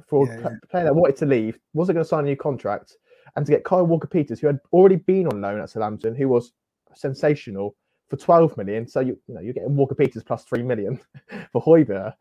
[0.06, 2.96] for yeah, a player that wanted to leave, wasn't going to sign a new contract,
[3.34, 6.28] and to get Kyle Walker Peters, who had already been on loan at Southampton, who
[6.28, 6.52] was
[6.94, 7.74] sensational
[8.12, 8.86] for 12 million.
[8.86, 11.00] So you, you know you're getting Walker Peters plus three million
[11.52, 12.12] for Højbjerg.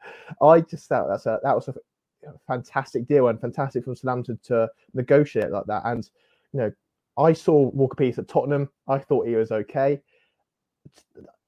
[0.41, 1.73] I just thought that's a that was a
[2.47, 5.81] fantastic deal and fantastic from Southampton to negotiate like that.
[5.83, 6.09] And
[6.53, 6.71] you know,
[7.17, 8.69] I saw Walker Peters at Tottenham.
[8.87, 9.99] I thought he was okay.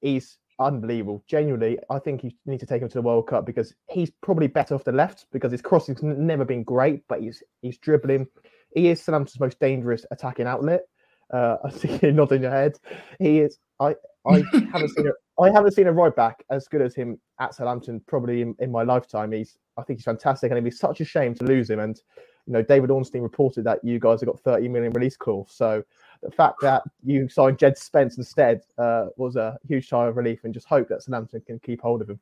[0.01, 1.23] He's unbelievable.
[1.25, 4.47] Genuinely, I think you need to take him to the World Cup because he's probably
[4.47, 8.27] better off the left because his crossing's never been great, but he's he's dribbling.
[8.75, 10.81] He is Southampton's most dangerous attacking outlet.
[11.31, 12.77] Uh, I see you nodding your head.
[13.19, 13.57] He is.
[13.79, 17.19] I I haven't seen a I haven't seen a right back as good as him
[17.39, 19.31] at Southampton probably in, in my lifetime.
[19.31, 21.79] He's I think he's fantastic, and it'd be such a shame to lose him.
[21.79, 21.99] And
[22.45, 25.47] you know, David Ornstein reported that you guys have got 30 million release clause.
[25.49, 25.81] So
[26.21, 30.43] the fact that you signed Jed Spence instead uh, was a huge sigh of relief,
[30.43, 32.19] and just hope that Southampton can keep hold of him.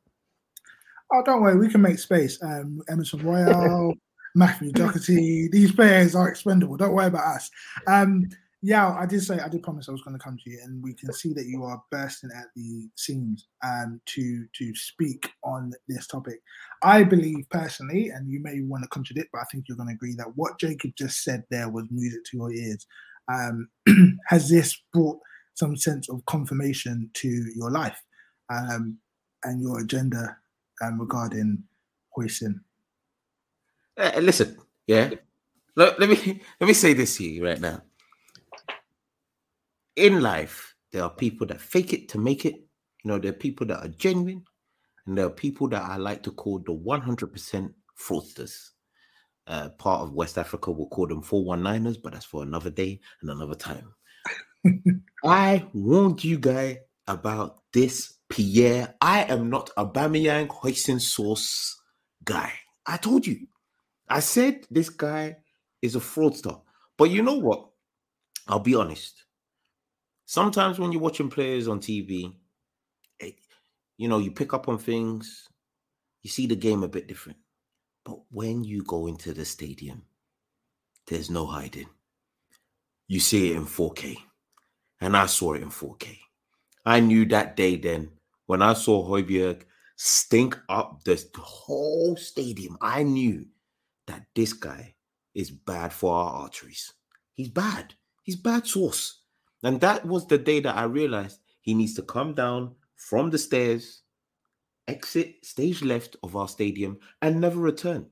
[1.13, 2.41] Oh, don't worry, we can make space.
[2.41, 3.93] Um, Emerson Royal,
[4.35, 6.77] Matthew Doherty, these players are expendable.
[6.77, 7.51] Don't worry about us.
[7.85, 8.29] Um,
[8.63, 10.83] yeah, I did say I did promise I was going to come to you, and
[10.83, 15.71] we can see that you are bursting at the seams um, to to speak on
[15.87, 16.41] this topic.
[16.83, 19.95] I believe personally, and you may want to contradict, but I think you're going to
[19.95, 22.85] agree that what Jacob just said there was music to your ears.
[23.33, 23.67] Um,
[24.27, 25.19] has this brought
[25.55, 27.99] some sense of confirmation to your life
[28.53, 28.97] um,
[29.43, 30.37] and your agenda
[30.83, 31.63] um, regarding
[32.15, 32.59] Højsund?
[33.97, 35.09] Uh, listen, yeah.
[35.75, 37.81] Look, let me let me say this to you right now
[39.95, 42.55] in life, there are people that fake it to make it.
[43.03, 44.43] You know, there are people that are genuine,
[45.05, 48.69] and there are people that I like to call the 100% fraudsters.
[49.47, 53.31] Uh, part of West Africa will call them 419ers, but that's for another day and
[53.31, 53.93] another time.
[55.25, 56.77] I warned you guys
[57.07, 58.93] about this Pierre.
[59.01, 61.81] I am not a Bamiyang hoisin sauce
[62.23, 62.53] guy.
[62.85, 63.47] I told you.
[64.07, 65.37] I said this guy
[65.81, 66.61] is a fraudster.
[66.97, 67.69] But you know what?
[68.47, 69.23] I'll be honest
[70.31, 72.33] sometimes when you're watching players on TV,
[73.19, 73.35] it,
[73.97, 75.49] you know, you pick up on things,
[76.23, 77.37] you see the game a bit different.
[78.05, 80.03] But when you go into the stadium,
[81.05, 81.89] there's no hiding.
[83.09, 84.15] You see it in 4K.
[85.01, 86.17] And I saw it in 4K.
[86.85, 88.11] I knew that day then
[88.45, 89.63] when I saw Højbjerg
[89.97, 93.47] stink up the whole stadium, I knew
[94.07, 94.95] that this guy
[95.35, 96.93] is bad for our arteries.
[97.33, 97.95] He's bad.
[98.23, 99.20] He's bad sauce.
[99.63, 103.37] And that was the day that I realized he needs to come down from the
[103.37, 104.01] stairs,
[104.87, 108.07] exit stage left of our stadium, and never return.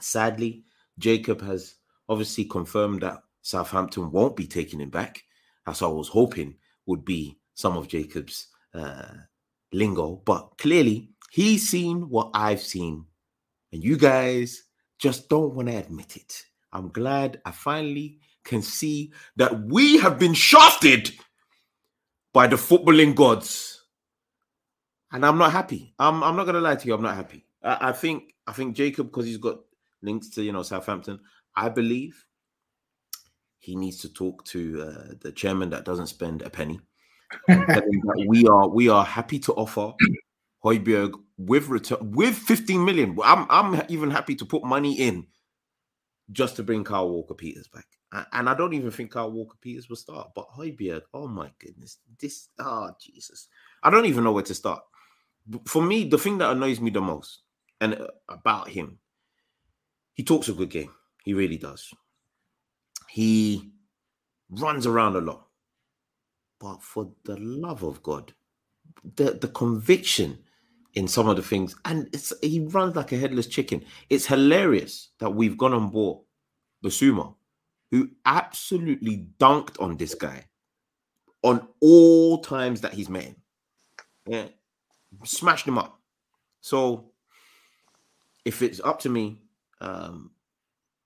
[0.00, 0.64] Sadly,
[0.98, 1.76] Jacob has
[2.08, 5.24] obviously confirmed that Southampton won't be taking him back.
[5.66, 9.06] As I was hoping would be some of Jacob's uh,
[9.72, 13.06] lingo, but clearly he's seen what I've seen,
[13.72, 14.64] and you guys
[14.98, 16.44] just don't want to admit it.
[16.72, 21.12] I'm glad I finally can see that we have been shafted
[22.32, 23.82] by the footballing gods.
[25.12, 25.94] And I'm not happy.
[25.98, 27.46] I'm, I'm not gonna lie to you, I'm not happy.
[27.62, 29.60] I, I think I think Jacob, because he's got
[30.02, 31.20] links to you know Southampton,
[31.56, 32.26] I believe
[33.58, 36.80] he needs to talk to uh, the chairman that doesn't spend a penny.
[38.28, 39.94] we are we are happy to offer
[40.64, 43.16] Højbjerg with return with 15 million.
[43.24, 45.26] I'm I'm even happy to put money in
[46.32, 47.86] just to bring Kyle Walker Peters back.
[48.32, 50.30] And I don't even think Kyle Walker Peters will start.
[50.34, 53.48] But Højbjerg, oh my goodness, this ah oh, Jesus,
[53.82, 54.82] I don't even know where to start.
[55.66, 57.40] For me, the thing that annoys me the most
[57.80, 58.98] and uh, about him,
[60.14, 60.92] he talks a good game.
[61.24, 61.92] He really does.
[63.08, 63.72] He
[64.48, 65.46] runs around a lot,
[66.60, 68.32] but for the love of God,
[69.16, 70.38] the the conviction
[70.94, 73.84] in some of the things, and it's he runs like a headless chicken.
[74.10, 76.24] It's hilarious that we've gone on board
[76.84, 77.34] Bissouma
[77.94, 80.44] who absolutely dunked on this guy
[81.44, 83.36] on all times that he's met him.
[84.26, 84.46] Yeah,
[85.22, 86.00] smashed him up.
[86.60, 87.12] So
[88.44, 89.38] if it's up to me,
[89.80, 90.32] um,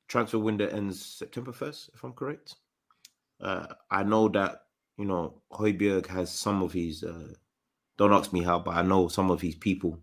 [0.06, 2.54] transfer window ends September 1st, if I'm correct.
[3.38, 4.62] Uh, I know that,
[4.96, 7.34] you know, Højbjerg has some of his, uh,
[7.98, 9.98] don't ask me how, but I know some of his people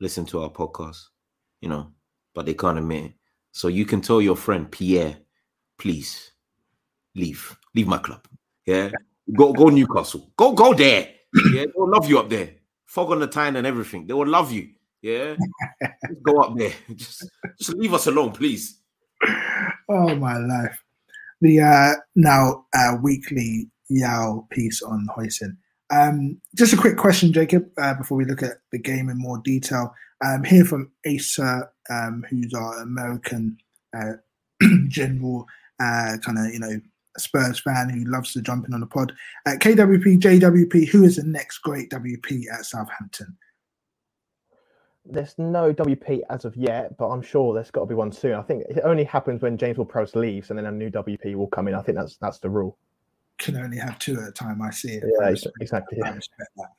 [0.00, 1.00] listen to our podcast,
[1.60, 1.92] you know,
[2.34, 3.12] but they can't admit it.
[3.52, 5.16] So you can tell your friend Pierre
[5.78, 6.32] please
[7.14, 8.26] leave, leave my club.
[8.66, 8.90] Yeah,
[9.34, 11.08] go go Newcastle, go go there.
[11.52, 12.50] Yeah, they'll love you up there.
[12.84, 14.06] Fog on the Tyne and everything.
[14.06, 14.70] They will love you.
[15.00, 15.36] Yeah,
[16.08, 16.72] just go up there.
[16.94, 17.28] Just
[17.58, 18.80] just leave us alone, please.
[19.88, 20.82] Oh my life.
[21.40, 25.56] The uh now uh weekly Yao piece on Højsund.
[25.90, 29.38] Um, just a quick question, Jacob, uh, before we look at the game in more
[29.38, 29.94] detail.
[30.24, 33.58] Um, here from Asa, um, who's our American
[33.96, 34.14] uh,
[34.88, 35.46] general
[35.80, 36.80] uh, kind of you know
[37.18, 39.12] Spurs fan who loves to jump in on the pod.
[39.46, 43.36] Uh, KWP, JWP, who is the next great WP at Southampton?
[45.04, 48.34] There's no WP as of yet, but I'm sure there's got to be one soon.
[48.34, 51.46] I think it only happens when James Ward-Prowse leaves, and then a new WP will
[51.46, 51.74] come in.
[51.74, 52.76] I think that's that's the rule.
[53.38, 54.62] Can only have two at a time.
[54.62, 55.04] I see it.
[55.04, 56.00] Yeah, I exactly.
[56.02, 56.70] I respect that.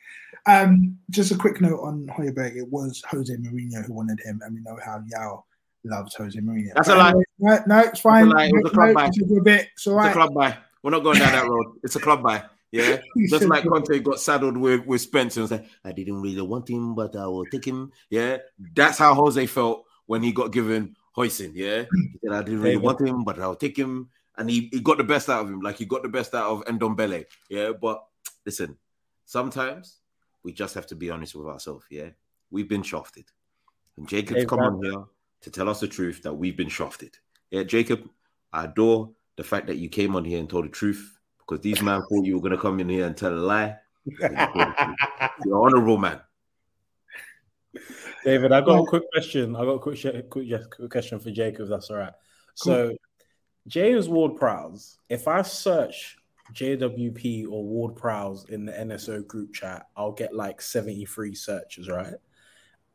[0.47, 2.55] Um, just a quick note on Højbjerg.
[2.55, 5.43] It was Jose Mourinho who wanted him, and we know how Yao
[5.83, 6.73] loves Jose Mourinho.
[6.75, 7.13] That's a lie.
[7.39, 8.27] No, no, it's fine.
[8.27, 8.45] It's a.
[8.45, 9.07] It was a club No, buy.
[9.07, 9.67] it's a bit.
[9.73, 10.57] It's all It's a club buy.
[10.81, 11.65] We're not going down that road.
[11.83, 12.43] It's a club buy.
[12.71, 12.97] Yeah.
[13.29, 16.95] Just like Conte got saddled with, with Spencer and said, I didn't really want him,
[16.95, 17.91] but I will take him.
[18.09, 18.37] Yeah.
[18.75, 21.51] That's how Jose felt when he got given Hoisin.
[21.55, 21.85] Yeah.
[21.93, 22.83] He said, I didn't really David.
[22.83, 24.09] want him, but I'll take him.
[24.37, 25.61] And he, he got the best out of him.
[25.61, 27.25] Like he got the best out of Ndombele.
[27.49, 27.71] Yeah.
[27.79, 28.03] But
[28.45, 28.77] listen,
[29.25, 29.99] sometimes
[30.43, 31.85] we just have to be honest with ourselves.
[31.89, 32.09] Yeah.
[32.51, 33.25] We've been shafted.
[33.97, 34.73] And Jacob's Dave come Brown.
[34.75, 35.03] on here
[35.41, 37.17] to tell us the truth that we've been shafted.
[37.51, 38.09] Yeah, Jacob,
[38.53, 41.81] I adore the fact that you came on here and told the truth because these
[41.81, 43.75] men thought you were going to come in here and tell a lie.
[44.05, 44.95] You're an
[45.45, 46.21] honorable man.
[48.23, 49.55] David, I got a quick question.
[49.55, 51.63] I got a quick, quick, quick question for Jacob.
[51.63, 52.13] if That's all right.
[52.55, 52.95] So,
[53.67, 56.17] James Ward Prowse, if I search
[56.53, 62.15] JWP or Ward Prowse in the NSO group chat, I'll get like 73 searches, right?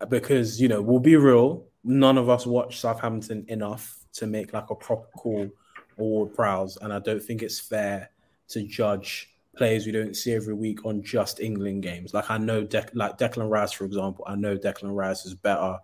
[0.08, 4.70] Because, you know, we'll be real, none of us watch Southampton enough to make like
[4.70, 5.48] a proper call
[5.96, 6.78] Ward Prowse.
[6.78, 8.10] And I don't think it's fair
[8.48, 12.14] to judge players we don't see every week on just England games.
[12.14, 15.78] Like I know, Dec- like Declan Rice, for example, I know Declan Rice is better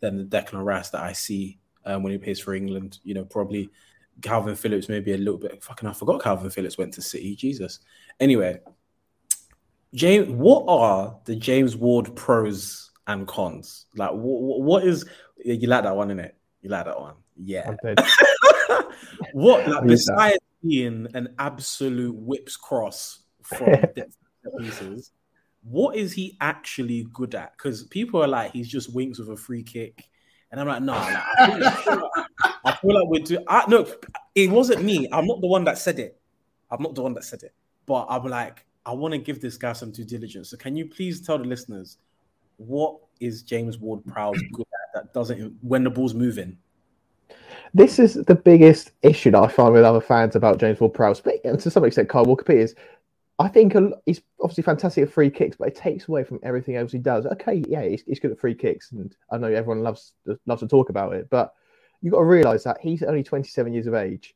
[0.00, 2.98] than the Declan Rice that I see um, when he plays for England.
[3.02, 3.70] You know, probably
[4.20, 5.62] Kalvin Phillips maybe a little bit.
[5.62, 7.36] Fucking, I forgot Kalvin Phillips went to City.
[7.36, 7.80] Jesus.
[8.20, 8.60] Anyway,
[9.94, 13.86] James, what are the James Ward pros and cons?
[13.96, 15.04] Like, what, what is
[15.44, 16.36] you like that one in it?
[16.62, 17.14] You like that one?
[17.36, 17.74] Yeah.
[19.32, 20.16] What like, use that.
[20.16, 24.16] besides being an absolute whips cross from depth
[24.58, 25.12] pieces,
[25.62, 27.52] what is he actually good at?
[27.56, 30.08] Because people are like, he's just winks with a free kick,
[30.50, 33.44] and I'm like, no, like, I, feel, I feel like, I feel like we're doing.
[33.48, 33.86] I, no,
[34.34, 35.08] it wasn't me.
[35.12, 36.20] I'm not the one that said it.
[36.70, 37.54] I'm not the one that said it.
[37.86, 40.50] But I'm like, I want to give this guy some due diligence.
[40.50, 41.98] So can you please tell the listeners
[42.56, 46.56] what is James Ward Prowse good at that doesn't when the ball's moving?
[47.72, 51.34] This is the biggest issue that I find with other fans about James Ward-Prowse, but
[51.44, 52.74] and to some extent Kyle Walker-Peters.
[53.40, 53.74] I think
[54.06, 57.26] he's obviously fantastic at free kicks, but it takes away from everything else he does.
[57.26, 60.12] Okay, yeah, he's, he's good at free kicks, and I know everyone loves
[60.46, 61.52] loves to talk about it, but
[62.04, 64.34] you've got to realise that he's only 27 years of age,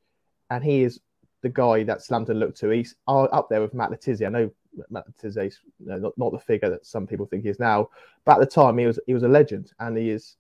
[0.49, 1.01] and he is
[1.43, 2.71] the guy that Slamton looked to.
[2.71, 4.27] He's uh, up there with Matt Le Tissier.
[4.27, 4.51] I know
[4.89, 7.91] Matt Le Tissier is not, not the figure that some people think he is now,
[8.25, 10.37] but at the time he was he was a legend, and he is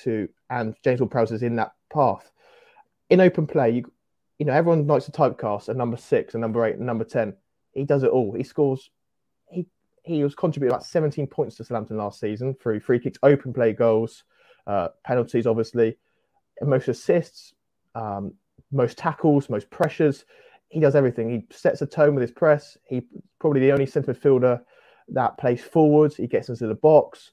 [0.00, 2.32] to and James Ward-Prowse is in that path.
[3.10, 3.92] In open play, you
[4.38, 7.34] you know everyone likes to typecast a number six, a number eight, a number ten.
[7.72, 8.32] He does it all.
[8.32, 8.88] He scores.
[9.50, 9.66] He
[10.02, 13.74] he was contributing about 17 points to Southampton last season through free kicks, open play
[13.74, 14.24] goals,
[14.66, 15.98] uh, penalties, obviously,
[16.68, 17.54] most assists,
[17.94, 18.34] um,
[18.72, 20.24] most tackles, most pressures.
[20.68, 21.30] He does everything.
[21.30, 22.76] He sets a tone with his press.
[22.86, 23.02] He
[23.40, 24.60] probably the only centre midfielder
[25.08, 26.16] that plays forwards.
[26.16, 27.32] He gets into the box,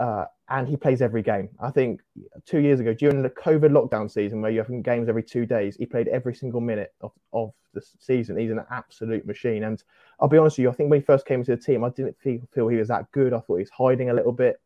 [0.00, 1.48] uh, and he plays every game.
[1.60, 2.00] I think
[2.44, 5.76] two years ago, during the COVID lockdown season, where you have games every two days,
[5.76, 8.36] he played every single minute of, of the season.
[8.36, 9.64] He's an absolute machine.
[9.64, 9.82] And
[10.20, 11.90] I'll be honest with you, I think when he first came into the team, I
[11.90, 13.32] didn't feel, feel he was that good.
[13.32, 14.60] I thought he was hiding a little bit.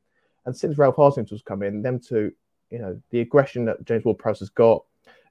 [0.46, 2.33] And since Ralph Hasenhüttl's come in, them two,
[2.70, 4.85] you know, the aggression that James Ward-Prowse has got,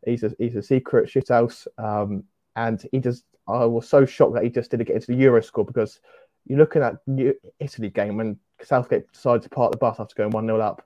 [0.06, 1.68] he's a, he's a secret shithouse.
[1.78, 2.24] Um,
[2.56, 5.42] and he just, I was so shocked that he just didn't get into the Euro
[5.42, 6.00] score because
[6.46, 10.32] you're looking at New Italy game when Southgate decided to park the bus after going
[10.32, 10.86] 1 0 up.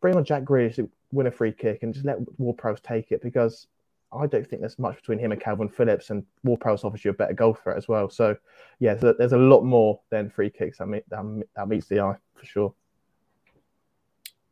[0.00, 3.22] Bring on Jack Grealish to win a free kick and just let Ward-Prowse take it
[3.22, 3.66] because
[4.12, 7.14] I don't think there's much between him and Kalvin Phillips, and Ward-Prowse offers you a
[7.14, 8.10] better goal threat as well.
[8.10, 8.36] So,
[8.78, 12.16] yeah, so there's a lot more than free kicks that, meet, that meets the eye
[12.34, 12.74] for sure.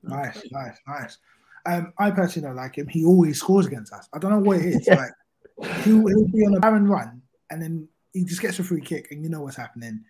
[0.03, 1.19] Nice, nice, nice.
[1.67, 2.89] Um, I personally don't like him.
[2.89, 4.09] He always scores against us.
[4.13, 4.87] I don't know what it is.
[4.87, 4.95] Yeah.
[4.97, 7.21] Like he'll, he'll be on a barren run
[7.51, 10.03] and then he just gets a free kick and you know what's happening.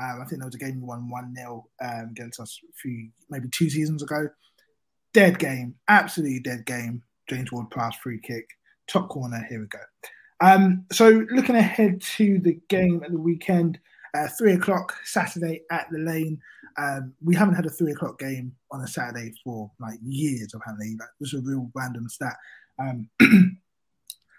[0.00, 2.72] Um, I think there was a game we won 1 0 um, against us a
[2.74, 4.28] few, maybe two seasons ago.
[5.12, 7.02] Dead game, absolutely dead game.
[7.28, 8.48] James Ward pass free kick,
[8.86, 9.44] top corner.
[9.48, 9.78] Here we go.
[10.40, 13.78] Um, so looking ahead to the game at the weekend,
[14.14, 16.40] uh, three o'clock Saturday at the Lane.
[16.78, 20.96] Um, we haven't had a three o'clock game on a Saturday for like years, apparently.
[20.98, 22.36] Like, this is a real random stat.
[22.78, 23.08] Um,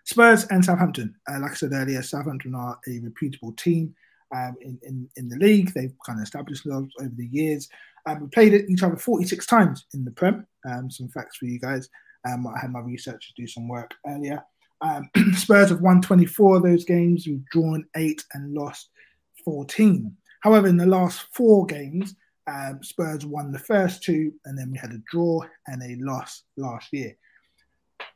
[0.05, 1.15] Spurs and Southampton.
[1.29, 3.93] Uh, like I said earlier, Southampton are a reputable team
[4.33, 5.73] um, in, in, in the league.
[5.73, 7.67] They've kind of established themselves over the years.
[8.05, 10.47] Um, we played each other 46 times in the Prem.
[10.65, 11.89] Um, some facts for you guys.
[12.27, 14.43] Um, I had my researchers do some work earlier.
[15.35, 17.27] Spurs have won 24 of those games.
[17.27, 18.89] We've drawn eight and lost
[19.43, 20.15] 14.
[20.41, 22.15] However, in the last four games,
[22.47, 26.43] um, Spurs won the first two, and then we had a draw and a loss
[26.57, 27.15] last year.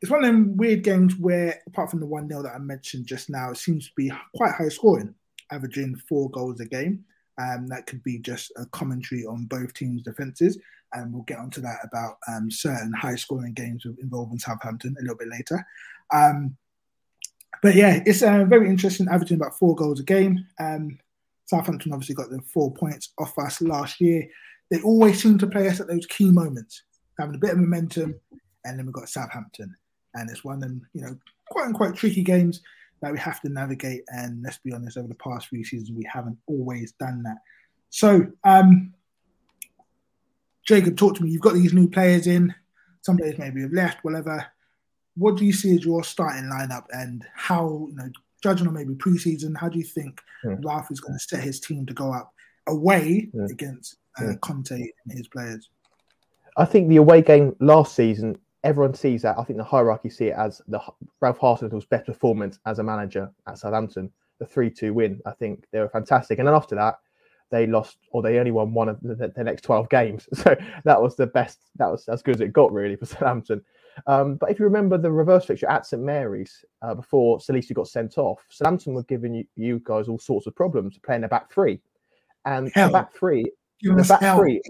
[0.00, 3.06] It's one of them weird games where, apart from the 1 0 that I mentioned
[3.06, 5.14] just now, it seems to be quite high scoring,
[5.50, 7.04] averaging four goals a game.
[7.38, 10.58] Um, that could be just a commentary on both teams' defenses.
[10.92, 15.16] And we'll get onto that about um, certain high scoring games involving Southampton a little
[15.16, 15.66] bit later.
[16.12, 16.56] Um,
[17.62, 20.46] but yeah, it's uh, very interesting, averaging about four goals a game.
[20.60, 20.98] Um,
[21.54, 24.26] Southampton obviously got the four points off us last year.
[24.70, 26.82] They always seem to play us at those key moments,
[27.18, 28.16] having a bit of momentum,
[28.64, 29.74] and then we've got Southampton.
[30.14, 31.16] And it's one of them, you know,
[31.50, 32.60] quite and quite tricky games
[33.02, 34.02] that we have to navigate.
[34.08, 37.38] And let's be honest, over the past few seasons, we haven't always done that.
[37.90, 38.94] So, um,
[40.66, 41.30] Jacob, talk to me.
[41.30, 42.52] You've got these new players in.
[43.02, 44.44] Some players maybe have left, whatever.
[45.16, 48.10] What do you see as your starting lineup, and how you know,
[48.44, 50.56] judging on maybe preseason, how do you think yeah.
[50.62, 52.30] Ralph is going to set his team to go up
[52.66, 53.46] away yeah.
[53.50, 54.34] Against uh.
[54.42, 55.70] Conte and his players?
[56.56, 59.38] I think the away game last season, everyone sees that.
[59.38, 60.78] I think the hierarchy see it as the
[61.20, 64.10] Ralph Hasenhüttl's best performance as a manager at Southampton.
[64.38, 65.20] The three-two win.
[65.26, 66.98] I think they were fantastic, and then after that,
[67.50, 70.28] they lost or they only won one of the, the, next 12 games.
[70.34, 73.62] So that was the best, that was as good as it got really for Southampton.
[74.06, 77.88] Um, but if you remember the reverse fixture at St Mary's uh, before Salisu got
[77.88, 81.52] sent off, Southampton were giving you, you, guys all sorts of problems playing a back
[81.52, 81.80] three.
[82.44, 83.44] And the back three,
[83.82, 84.38] the back hell.
[84.38, 84.60] three,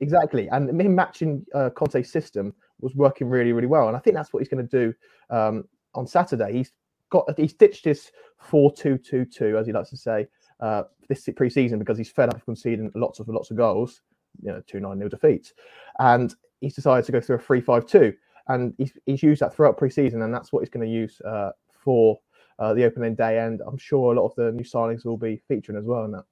[0.00, 0.48] exactly.
[0.48, 3.88] And him matching uh, Conte's system was working really, really well.
[3.88, 4.94] And I think that's what he's going to do
[5.30, 5.64] um,
[5.94, 6.52] on Saturday.
[6.52, 6.72] He's
[7.10, 8.10] got he's ditched his
[8.50, 10.26] 4-2-2-2, as he likes to say,
[10.60, 14.02] uh, this pre-season because he's fed up of conceding lots of lots of goals,
[14.42, 15.52] you know, two nine nil defeats,
[15.98, 18.12] and he's decided to go through a three five two,
[18.48, 21.50] and he's, he's used that throughout pre-season, and that's what he's going to use uh,
[21.82, 22.18] for
[22.58, 25.42] uh, the opening day, and I'm sure a lot of the new signings will be
[25.48, 26.24] featuring as well in that.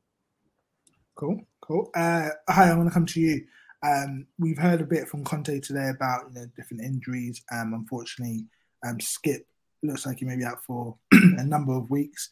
[1.15, 1.91] Cool, cool.
[1.95, 3.45] Uh, hi, I want to come to you.
[3.85, 7.43] Um, we've heard a bit from Conte today about you know different injuries.
[7.51, 8.47] Um, unfortunately,
[8.87, 9.47] um, Skip
[9.83, 12.29] looks like he may be out for a number of weeks.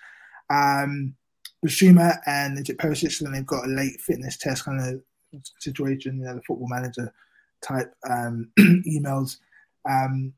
[0.49, 1.14] Um,
[1.64, 6.18] Bissouma and is it Perisic, and they've got a late fitness test kind of situation,
[6.18, 7.12] you know, the football manager
[7.62, 9.37] type um, emails
[9.89, 10.33] um,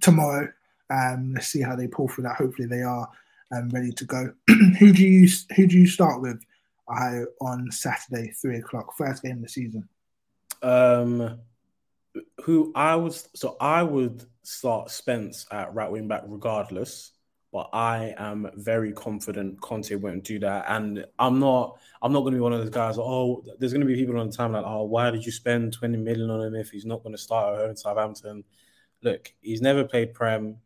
[0.00, 0.48] tomorrow.
[0.90, 2.36] Um, let's see how they pull through that.
[2.36, 3.08] Hopefully, they are
[3.52, 4.32] um, ready to go.
[4.78, 6.40] who do you who do you start with
[6.88, 9.88] uh, on Saturday, three o'clock, first game of the season?
[10.62, 11.38] Um,
[12.44, 17.12] who I was so I would start Spence at right wing back regardless
[17.52, 20.66] but I am very confident Conte won't do that.
[20.68, 23.96] And I'm not I'm not gonna be one of those guys, oh, there's gonna be
[23.96, 26.70] people on the time like, oh, why did you spend 20 million on him if
[26.70, 28.44] he's not gonna start at home Southampton?
[29.02, 30.56] Look, he's never played Prem.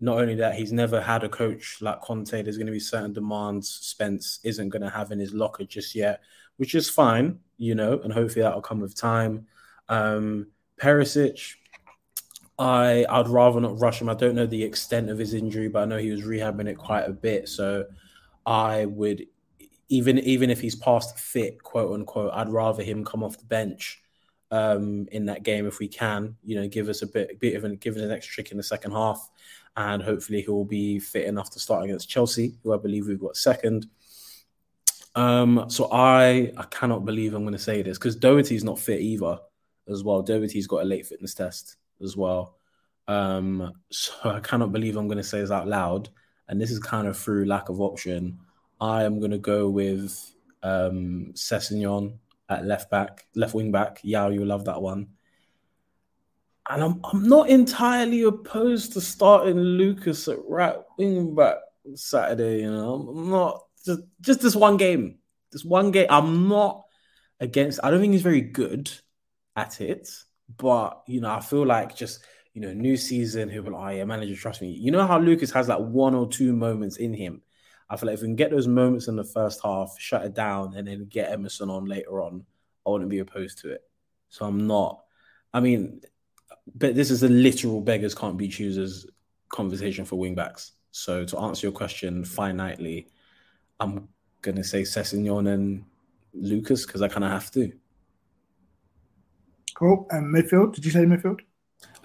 [0.00, 2.42] Not only that, he's never had a coach like Conte.
[2.42, 5.94] There's going to be certain demands Spence isn't going to have in his locker just
[5.94, 6.20] yet,
[6.56, 9.46] which is fine, you know, and hopefully that'll come with time.
[9.88, 10.46] Um,
[10.80, 11.56] Perisic,
[12.58, 14.08] I I'd rather not rush him.
[14.08, 16.78] I don't know the extent of his injury, but I know he was rehabbing it
[16.78, 17.48] quite a bit.
[17.48, 17.86] So
[18.46, 19.26] I would
[19.88, 24.00] even even if he's past fit, quote unquote, I'd rather him come off the bench
[24.50, 26.36] um, in that game if we can.
[26.44, 28.56] You know, give us a bit, bit of an give us an extra trick in
[28.56, 29.30] the second half,
[29.76, 33.20] and hopefully he will be fit enough to start against Chelsea, who I believe we've
[33.20, 33.86] got second.
[35.14, 39.00] Um, so I I cannot believe I'm going to say this because Doherty's not fit
[39.00, 39.38] either,
[39.90, 40.22] as well.
[40.22, 42.56] Doherty's got a late fitness test as well.
[43.08, 46.08] Um, so I cannot believe I'm going to say this out loud.
[46.48, 48.38] And this is kind of through lack of option.
[48.80, 52.14] I am going to go with um, Sessegnon
[52.50, 54.00] at left back, left wing back.
[54.02, 55.08] Yeah, you'll love that one.
[56.68, 61.56] And I'm, I'm not entirely opposed to starting Lucas at right wing back
[61.94, 62.60] Saturday.
[62.60, 65.18] You know, I'm not just, just this one game.
[65.50, 66.06] This one game.
[66.10, 66.84] I'm not
[67.40, 67.80] against.
[67.82, 68.90] I don't think he's very good
[69.56, 70.08] at it.
[70.56, 72.20] But you know, I feel like just
[72.54, 74.70] you know, new season, be like, oh yeah, manager, trust me.
[74.70, 77.42] You know how Lucas has like one or two moments in him.
[77.90, 80.32] I feel like if we can get those moments in the first half, shut it
[80.32, 82.44] down, and then get Emerson on later on,
[82.86, 83.82] I wouldn't be opposed to it.
[84.28, 85.02] So I'm not.
[85.52, 86.00] I mean,
[86.72, 89.06] but this is a literal beggars can't be choosers
[89.48, 90.70] conversation for wingbacks.
[90.92, 93.06] So to answer your question finitely,
[93.80, 94.08] I'm
[94.40, 95.84] gonna say Sessegnon and
[96.32, 97.72] Lucas because I kind of have to.
[99.74, 100.06] Cool.
[100.10, 100.74] And midfield?
[100.74, 101.40] Did you say midfield?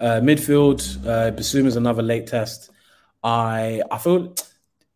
[0.00, 2.70] Uh, midfield, uh, is another late test.
[3.22, 4.34] I I feel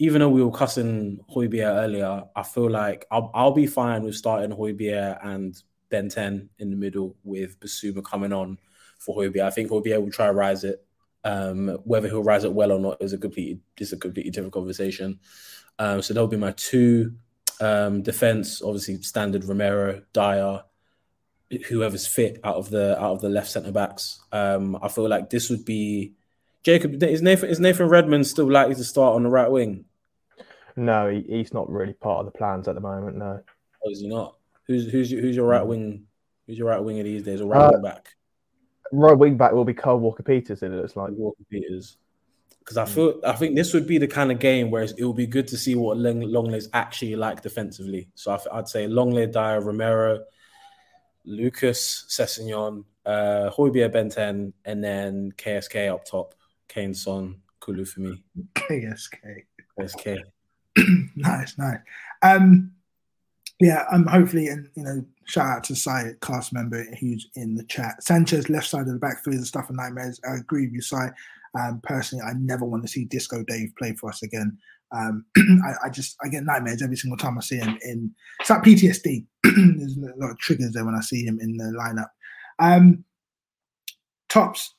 [0.00, 4.16] even though we were cussing Højbjerg earlier, I feel like I'll, I'll be fine with
[4.16, 5.54] starting Højbjerg and
[5.90, 8.58] Benten in the middle with Bissouma coming on
[8.98, 9.46] for Højbjerg.
[9.46, 10.84] I think Højbjerg will try to rise it
[11.22, 14.54] Um, whether he'll rise up well or not is a completely is a completely different
[14.54, 15.20] conversation.
[15.78, 17.12] Um, so that'll be my two
[17.60, 18.62] um, defense.
[18.62, 20.62] Obviously, standard Romero, Dier,
[21.68, 24.20] whoever's fit out of the out of the left centre backs.
[24.32, 26.14] Um, I feel like this would be
[26.62, 27.02] Jacob.
[27.02, 29.84] Is Nathan is Nathan Redmond still likely to start on the right wing?
[30.80, 33.16] No, he, he's not really part of the plans at the moment.
[33.16, 33.38] No,
[33.84, 34.36] oh, is he not?
[34.66, 36.06] Who's who's who's your right wing?
[36.46, 37.42] Who's your right winger these days?
[37.42, 38.14] Or right uh, wing back?
[38.90, 40.62] Right wing back will be Carl Walker Peters.
[40.62, 41.98] It looks like Walker Peters.
[42.60, 45.16] Because I feel I think this would be the kind of game where it would
[45.16, 48.08] be good to see what Long, Lenglet's actually like defensively.
[48.14, 50.24] So I, would say Lenglet, Dier, Romero,
[51.26, 56.34] Lucas, Sessegnon, uh, Højbjerg, Benten, and then KSK up top.
[56.68, 58.22] Kane, Son, Kulu for me.
[58.54, 59.44] KSK.
[59.78, 60.18] KSK.
[61.16, 61.78] nice, nice.
[62.22, 62.72] Um,
[63.60, 67.54] yeah, I'm um, hopefully, and you know, shout out to Sai, cast member who's in
[67.54, 68.02] the chat.
[68.02, 70.20] Sanchez, left side of the back three, the stuff of nightmares.
[70.28, 71.10] I agree with you, Sai.
[71.58, 74.56] Um, personally, I never want to see Disco Dave play for us again.
[74.92, 78.14] Um, I, I, just I get nightmares every single time I see him in.
[78.40, 79.26] It's like PTSD.
[79.44, 82.08] There's a lot of triggers there when I see him in the lineup.
[82.58, 83.04] Um,
[84.28, 84.74] tops,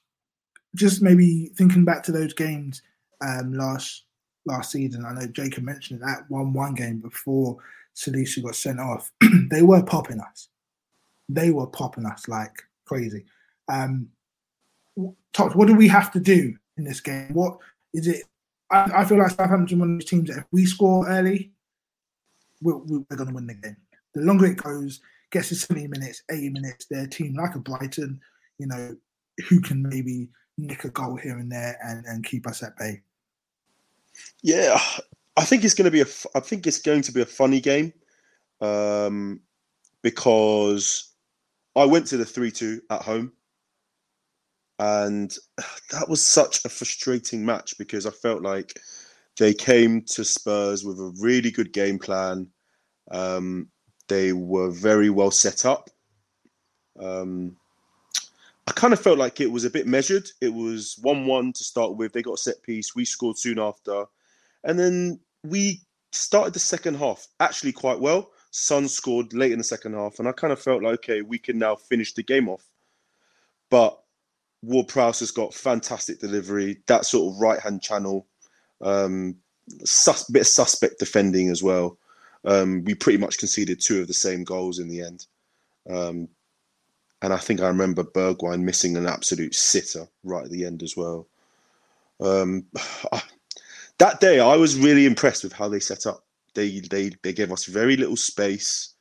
[0.75, 2.81] just maybe thinking back to those games
[3.21, 4.05] um, last
[4.45, 5.05] last season.
[5.05, 7.57] I know Jacob mentioned that one one game before
[7.95, 9.11] Salisu got sent off.
[9.49, 10.49] they were popping us.
[11.29, 13.25] They were popping us like crazy.
[13.69, 14.09] Um,
[14.95, 17.33] what do we have to do in this game?
[17.33, 17.57] What
[17.93, 18.23] is it?
[18.69, 21.51] I, I feel like Southampton one of those teams that if we score early,
[22.61, 23.77] we're, we're going to win the game.
[24.13, 24.99] The longer it goes,
[25.31, 28.19] gets to 70 minutes, 80 minutes, their team like a Brighton,
[28.59, 28.95] you know,
[29.49, 33.01] who can maybe nick a goal here and there and, and keep us at bay.
[34.43, 34.79] Yeah,
[35.37, 36.07] I think it's going to be a.
[36.35, 37.93] I think it's going to be a funny game,
[38.59, 39.41] um,
[40.01, 41.13] because
[41.75, 43.33] I went to the three-two at home,
[44.79, 45.35] and
[45.91, 48.79] that was such a frustrating match because I felt like
[49.37, 52.47] they came to Spurs with a really good game plan.
[53.11, 53.69] Um,
[54.07, 55.89] they were very well set up.
[56.99, 57.55] Um,
[58.71, 60.29] I kind of felt like it was a bit measured.
[60.39, 62.13] It was 1 1 to start with.
[62.13, 62.95] They got a set piece.
[62.95, 64.05] We scored soon after.
[64.63, 65.81] And then we
[66.13, 68.31] started the second half actually quite well.
[68.51, 70.19] Son scored late in the second half.
[70.19, 72.63] And I kind of felt like, okay, we can now finish the game off.
[73.69, 73.99] But
[74.61, 78.25] Ward Prowse has got fantastic delivery, that sort of right hand channel,
[78.79, 79.35] um,
[79.83, 81.97] sus- bit of suspect defending as well.
[82.45, 85.25] Um, we pretty much conceded two of the same goals in the end.
[85.89, 86.29] Um,
[87.21, 90.97] and I think I remember Bergwijn missing an absolute sitter right at the end as
[90.97, 91.27] well.
[92.19, 92.65] Um,
[93.99, 96.25] that day, I was really impressed with how they set up.
[96.55, 98.93] They they they gave us very little space.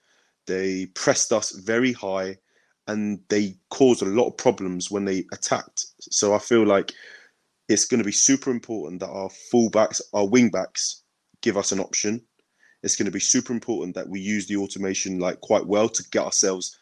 [0.46, 2.36] They pressed us very high,
[2.86, 5.86] and they caused a lot of problems when they attacked.
[6.00, 6.92] So I feel like
[7.68, 11.02] it's going to be super important that our fullbacks, our wingbacks,
[11.40, 12.22] give us an option.
[12.82, 16.02] It's going to be super important that we use the automation like quite well to
[16.10, 16.79] get ourselves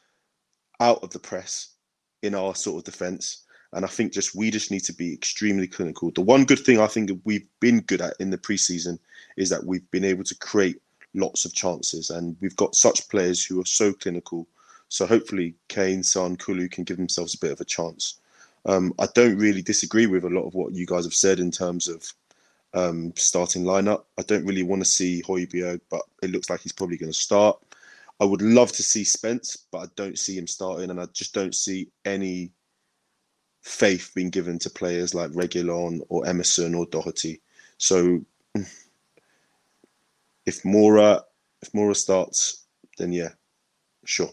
[0.80, 1.74] out of the press
[2.22, 3.44] in our sort of defence.
[3.72, 6.10] And I think just we just need to be extremely clinical.
[6.10, 8.98] The one good thing I think we've been good at in the preseason
[9.36, 10.80] is that we've been able to create
[11.14, 14.46] lots of chances, and we've got such players who are so clinical.
[14.88, 18.20] So hopefully, Kane, Son, Kulu can give themselves a bit of a chance.
[18.64, 21.50] Um, I don't really disagree with a lot of what you guys have said in
[21.50, 22.12] terms of
[22.74, 24.04] um, starting lineup.
[24.18, 27.18] I don't really want to see Højbjerg, but it looks like he's probably going to
[27.18, 27.58] start.
[28.20, 31.34] I would love to see Spence, but I don't see him starting, and I just
[31.34, 32.52] don't see any
[33.62, 37.40] faith being given to players like Reguilón or Emerson or Doherty.
[37.76, 38.24] So
[40.46, 41.22] if Mora
[41.62, 42.64] if Moura starts,
[42.98, 43.30] then yeah,
[44.04, 44.30] sure.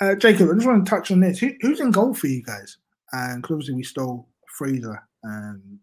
[0.00, 1.38] Uh, Jacob, I just want to touch on this.
[1.38, 2.76] Who, who's in goal for you guys?
[3.12, 5.80] And uh, obviously we stole Fraser um,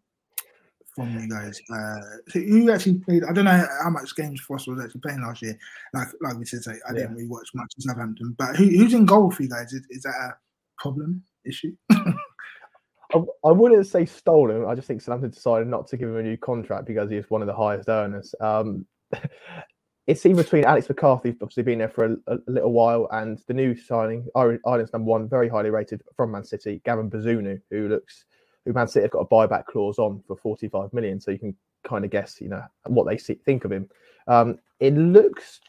[0.96, 1.62] from you guys.
[1.72, 3.24] Uh, so you actually played.
[3.24, 5.58] I don't know how much games Forster was actually playing last year.
[5.94, 7.00] Like like we said, I, I yeah.
[7.02, 8.36] didn't really watch much of Southampton.
[8.38, 9.74] But who, who's in goal for you guys?
[9.74, 10.38] Is, is that a
[10.78, 11.76] problem issue?
[11.92, 14.66] I, I wouldn't say stolen.
[14.66, 17.30] I just think Southampton decided not to give him a new contract because he is
[17.30, 18.34] one of the highest earners.
[18.40, 18.86] Um,
[20.08, 23.54] it's in between Alex McCarthy, obviously been there for a, a, little while, and the
[23.54, 28.26] new signing, Ireland's number one, very highly rated from Man City, Gavin Bazunu, who looks
[28.66, 31.20] who Man City have got a buyback clause on for 45 million.
[31.20, 33.90] So you can kind of guess, you know, what they see, think of him.
[34.28, 35.62] Um, it looks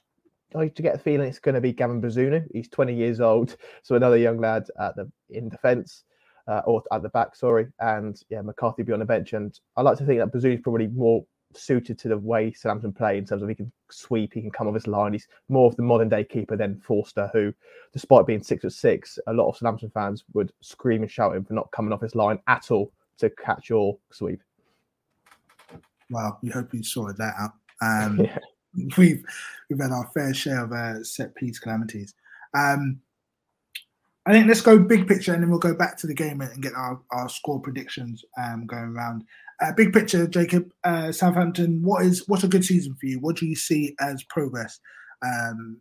[0.54, 2.44] like to get the feeling it's going to be Gavin Bazunu.
[2.52, 6.04] He's 20 years old, so another young lad at the in defence.
[6.48, 9.32] Uh, or at the back, sorry, and yeah, McCarthy be on the bench.
[9.32, 11.26] And I like to think that is probably more
[11.56, 14.68] suited to the way Southampton play in terms of he can sweep, he can come
[14.68, 15.12] off his line.
[15.12, 17.52] He's more of the modern day keeper than Forster, who,
[17.92, 21.44] despite being six foot six, a lot of Southampton fans would scream and shout him
[21.44, 24.40] for not coming off his line at all to catch your sweep.
[26.10, 27.52] Well, we hope you sorted that out.
[27.80, 28.38] Um, yeah.
[28.98, 29.24] We've
[29.70, 32.12] we've had our fair share of uh, set piece calamities.
[32.52, 33.00] Um,
[34.26, 36.62] I think let's go big picture and then we'll go back to the game and
[36.62, 39.24] get our, our score predictions um, going around.
[39.60, 41.82] Uh, big picture, Jacob, uh, Southampton.
[41.82, 43.20] What is what's a good season for you?
[43.20, 44.80] What do you see as progress?
[45.24, 45.80] Um,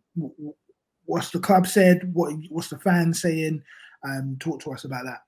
[1.04, 2.10] what's the club said?
[2.14, 3.62] What what's the fans saying?
[4.02, 5.20] Um, talk to us about that.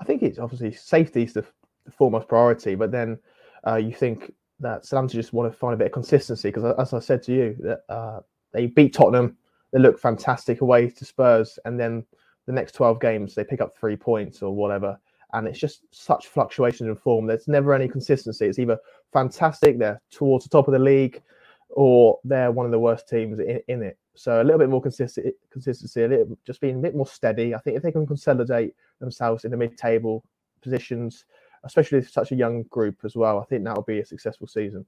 [0.00, 1.44] I think it's obviously safety is the,
[1.84, 3.18] the foremost priority, but then
[3.66, 6.92] uh, you think that Southampton just want to find a bit of consistency because, as
[6.92, 8.20] I said to you, that uh,
[8.52, 9.36] they beat Tottenham,
[9.72, 12.04] they look fantastic away to Spurs, and then
[12.46, 14.98] the next twelve games they pick up three points or whatever,
[15.32, 17.26] and it's just such fluctuations in form.
[17.26, 18.46] There's never any consistency.
[18.46, 18.78] It's either
[19.12, 21.22] fantastic, they're towards the top of the league,
[21.70, 23.98] or they're one of the worst teams in, in it.
[24.14, 27.54] So a little bit more consistent consistency, a little just being a bit more steady.
[27.54, 30.24] I think if they can consolidate themselves in the mid-table
[30.60, 31.24] positions,
[31.64, 34.84] especially with such a young group as well, I think that'll be a successful season.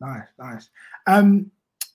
[0.00, 0.70] Nice, nice.
[1.06, 1.50] Um,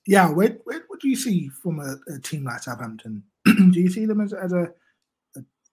[0.06, 3.24] yeah, where, where, what do you see from a, a team like Southampton?
[3.46, 4.72] do you see them as, as a,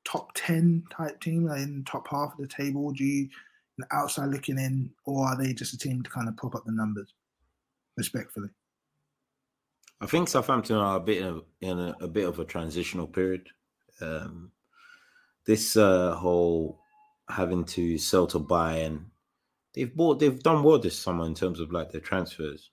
[0.05, 2.93] top 10 type team in the top half of the table?
[2.93, 3.29] Do you
[3.91, 6.73] outside looking in, or are they just a team to kind of prop up the
[6.73, 7.15] numbers
[7.97, 8.49] respectfully?
[10.01, 13.49] I think Southampton are a bit of, in a, a bit of a transitional period.
[14.01, 14.51] Um,
[15.47, 16.81] this uh, whole
[17.29, 19.07] having to sell to buy and
[19.75, 22.71] they've bought they've done well this summer in terms of like their transfers.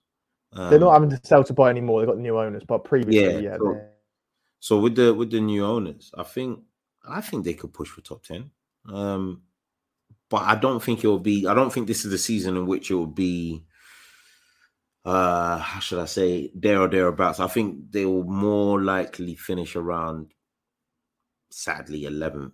[0.52, 2.00] Um, They're not having to sell to buy anymore.
[2.00, 3.50] They've got new owners, but previously, yeah.
[3.50, 3.80] yeah so,
[4.58, 6.60] so, with the with the new owners, I think
[7.08, 8.50] I think they could push for top ten.
[8.88, 9.42] Um,
[10.28, 11.46] but I don't think it will be.
[11.46, 13.64] I don't think this is the season in which it will be
[15.04, 17.40] uh how should I say there or thereabouts.
[17.40, 20.32] I think they will more likely finish around
[21.50, 22.52] sadly 11th.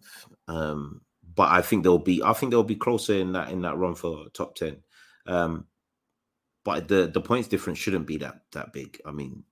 [0.49, 1.01] Um
[1.35, 3.95] but I think they'll be I think they'll be closer in that in that run
[3.95, 4.77] for top 10.
[5.27, 5.67] Um
[6.65, 9.01] but the the points difference shouldn't be that that big.
[9.05, 9.43] I mean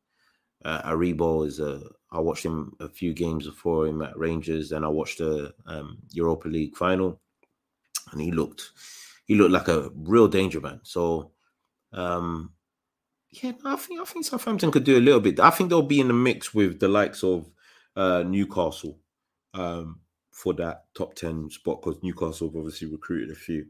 [0.65, 4.85] uh, Aribo is a I watched him a few games before him at Rangers and
[4.85, 7.21] I watched the um, Europa League final
[8.12, 8.71] and he looked
[9.27, 10.81] he looked like a real danger man.
[10.83, 11.33] So
[11.93, 12.53] um
[13.43, 15.41] yeah, I think I think Southampton could do a little bit.
[15.41, 17.51] I think they'll be in the mix with the likes of
[17.97, 18.99] uh, Newcastle
[19.55, 20.01] um,
[20.31, 23.67] for that top ten spot because Newcastle have obviously recruited a few.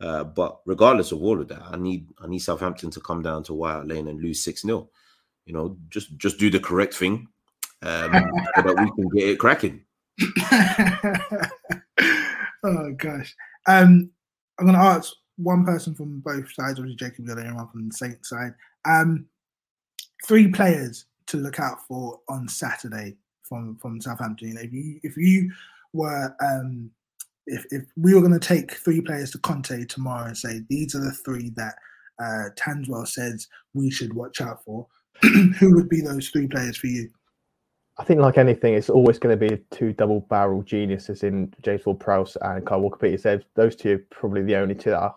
[0.00, 3.44] Uh, but regardless of all of that, I need I need Southampton to come down
[3.44, 4.88] to White Lane and lose six 0
[5.46, 7.28] You know, just just do the correct thing
[7.82, 8.12] um,
[8.56, 9.84] so that we can get it cracking.
[12.64, 13.34] oh gosh,
[13.66, 14.10] um,
[14.58, 17.94] I'm going to ask one person from both sides, obviously Jacob Gillian, one from the
[17.94, 18.54] Saints side.
[18.88, 19.26] Um,
[20.26, 24.56] three players to look out for on Saturday from from Southampton.
[24.58, 25.50] if you if you
[25.92, 26.90] were um,
[27.46, 30.94] if if we were going to take three players to Conte tomorrow and say these
[30.94, 31.74] are the three that
[32.20, 34.86] uh, Tanswell says we should watch out for,
[35.58, 37.10] who would be those three players for you?
[37.96, 41.86] I think, like anything, it's always going to be two double barrel geniuses in James
[41.86, 43.22] Ward Prowse and Kyle Walker Peters.
[43.22, 45.14] Said those two are probably the only two that are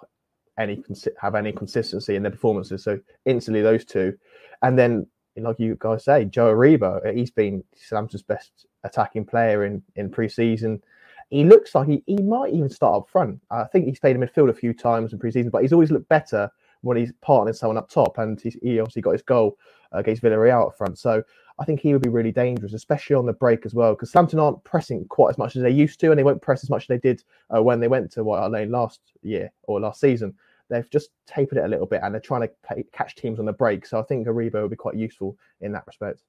[0.59, 0.83] any
[1.19, 2.83] have any consistency in their performances.
[2.83, 4.15] So instantly those two,
[4.61, 9.81] and then like you guys say, Joe Aribo, he's been Southampton's best attacking player in
[9.95, 10.81] in pre-season.
[11.29, 13.41] He looks like he, he might even start up front.
[13.51, 16.07] I think he's played in midfield a few times in pre-season, but he's always looked
[16.09, 16.49] better
[16.81, 18.17] when he's partnering someone up top.
[18.17, 19.57] And he, he obviously got his goal
[19.91, 20.97] against Villarreal up front.
[20.99, 21.23] So
[21.59, 24.39] I think he would be really dangerous, especially on the break as well, because Southampton
[24.39, 26.83] aren't pressing quite as much as they used to, and they won't press as much
[26.83, 27.23] as they did
[27.55, 30.35] uh, when they went to White Hart Lane last year or last season.
[30.69, 33.45] They've just tapered it a little bit, and they're trying to play, catch teams on
[33.45, 33.85] the break.
[33.85, 36.21] So I think Aribo would be quite useful in that respect.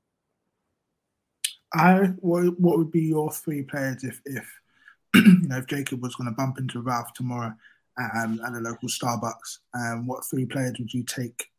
[1.74, 4.50] I what, what would be your three players if if
[5.14, 7.52] you know if Jacob was going to bump into Ralph tomorrow
[7.98, 9.58] um, at a local Starbucks?
[9.74, 11.50] Um, what three players would you take?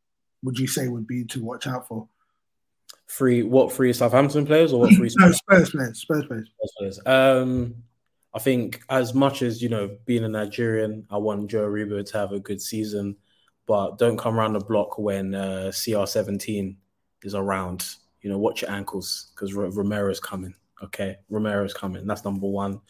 [0.44, 2.08] Would you say would be to watch out for?
[3.10, 6.00] Three what three Southampton players or what three no, Spurs players?
[6.00, 6.50] Spurs players.
[6.56, 7.00] Spurs players.
[7.06, 7.76] Um,
[8.34, 12.18] I think as much as you know, being a Nigerian, I want Joe Aribo to
[12.18, 13.16] have a good season,
[13.66, 16.76] but don't come around the block when uh, CR17
[17.24, 17.88] is around.
[18.22, 20.54] You know, watch your ankles because R- Romero's coming.
[20.84, 22.06] Okay, Romero's coming.
[22.06, 22.82] That's number one.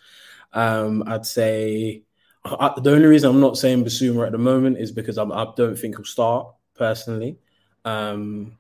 [0.51, 2.03] Um, I'd say
[2.45, 5.47] I, the only reason I'm not saying Bissouma at the moment is because I'm, I
[5.55, 7.37] do not think he'll start personally.
[7.85, 8.57] Um,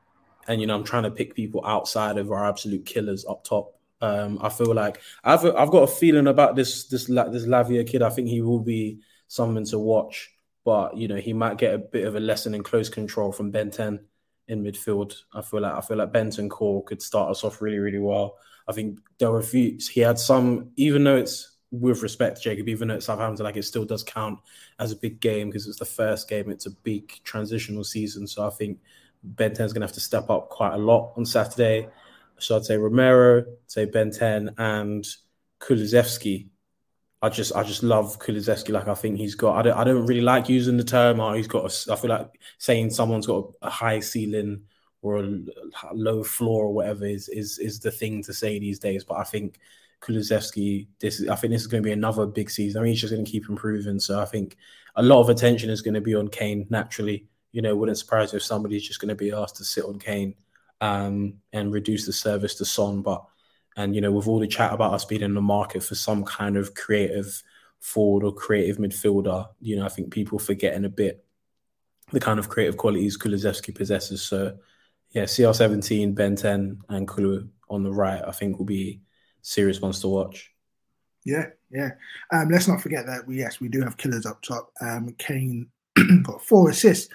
[0.47, 3.75] and you know, I'm trying to pick people outside of our absolute killers up top.
[4.01, 8.01] Um, I feel like I've I've got a feeling about this this this Lavia kid.
[8.01, 10.31] I think he will be something to watch,
[10.65, 13.51] but you know, he might get a bit of a lesson in close control from
[13.51, 13.99] Bentancur
[14.47, 15.15] in midfield.
[15.33, 18.37] I feel like I feel like Bentancur could start us off really really well.
[18.67, 19.77] I think there were few.
[19.91, 23.85] He had some, even though it's with respect, Jacob, even at Southampton, like it still
[23.85, 24.39] does count
[24.79, 26.49] as a big game because it's the first game.
[26.49, 28.79] It's a big transitional season, so I think
[29.23, 31.87] Ben 10 going to have to step up quite a lot on Saturday.
[32.39, 35.05] So I'd say Romero, say Ben 10, and
[35.59, 36.47] Kulusevski.
[37.21, 38.69] I just I just love Kulusevski.
[38.69, 39.57] Like I think he's got.
[39.57, 41.19] I don't I don't really like using the term.
[41.19, 41.65] Oh, he's got.
[41.65, 44.61] A, I feel like saying someone's got a high ceiling
[45.01, 45.39] or a
[45.93, 49.03] low floor or whatever is is is the thing to say these days.
[49.03, 49.59] But I think
[50.01, 52.79] Kulusevski, this is, I think this is going to be another big season.
[52.79, 53.99] I mean, he's just going to keep improving.
[53.99, 54.57] So I think
[54.95, 57.27] a lot of attention is going to be on Kane naturally.
[57.51, 59.99] You know, wouldn't surprise me if somebody's just going to be asked to sit on
[59.99, 60.35] Kane
[60.81, 63.01] um, and reduce the service to Son.
[63.01, 63.25] But
[63.75, 66.23] and you know, with all the chat about us being in the market for some
[66.23, 67.41] kind of creative
[67.79, 71.23] forward or creative midfielder, you know, I think people forgetting a bit
[72.11, 74.21] the kind of creative qualities Kulusevski possesses.
[74.21, 74.57] So
[75.11, 79.01] yeah, CR17, Ben 10, and Kulu on the right, I think will be
[79.41, 80.51] serious ones to watch.
[81.25, 81.91] Yeah, yeah.
[82.31, 84.71] Um, let's not forget that we yes, we do have killers up top.
[84.81, 85.67] Um, Kane
[86.23, 87.13] got four assists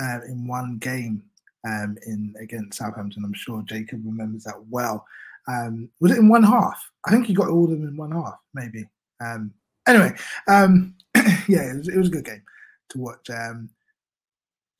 [0.00, 1.22] uh, in one game
[1.66, 3.24] um, in against Southampton.
[3.24, 5.06] I'm sure Jacob remembers that well.
[5.48, 6.90] Um, was it in one half?
[7.04, 8.88] I think he got all of them in one half, maybe.
[9.20, 9.52] Um,
[9.86, 10.12] anyway,
[10.48, 10.94] um,
[11.48, 12.42] yeah, it was, it was, a good game
[12.90, 13.28] to watch.
[13.30, 13.70] Um,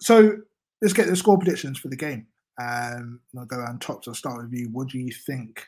[0.00, 0.38] so
[0.80, 2.26] let's get the score predictions for the game.
[2.60, 4.06] Um, I'll go around tops.
[4.06, 4.68] I'll start with you.
[4.70, 5.66] What do you think?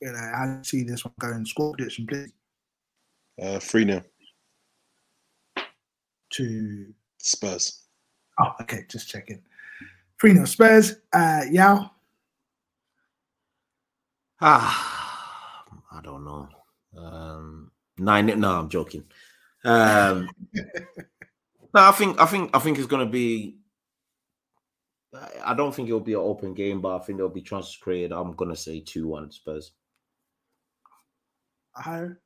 [0.00, 1.44] You know, how do you see this one going?
[1.46, 2.32] Score prediction, please.
[3.40, 4.02] Uh, 3 0.
[6.32, 7.82] To Spurs.
[8.40, 9.42] Oh, okay, just checking.
[10.20, 10.96] 3 0 Spurs.
[11.12, 11.90] Uh, Yao.
[14.40, 16.48] Ah, I don't know.
[16.98, 18.26] Um, nine.
[18.38, 19.04] No, I'm joking.
[19.64, 20.62] Um, no,
[21.74, 23.56] I think I think I think it's going to be.
[25.42, 28.12] I don't think it'll be an open game, but I think there'll be chances created.
[28.12, 29.72] I'm going to say two one Spurs.
[31.76, 32.20] Higher.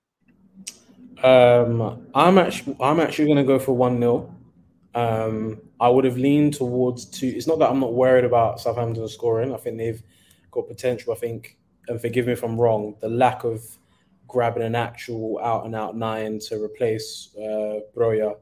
[1.22, 4.34] Um, I'm actually I'm actually going to go for one 0
[4.94, 7.28] um, I would have leaned towards two.
[7.28, 9.55] It's not that I'm not worried about Southampton scoring.
[9.55, 10.03] I think they've
[10.51, 11.12] got potential.
[11.12, 13.64] I think, and forgive me if I'm wrong, the lack of
[14.26, 18.36] grabbing an actual out and out nine to replace uh, Broja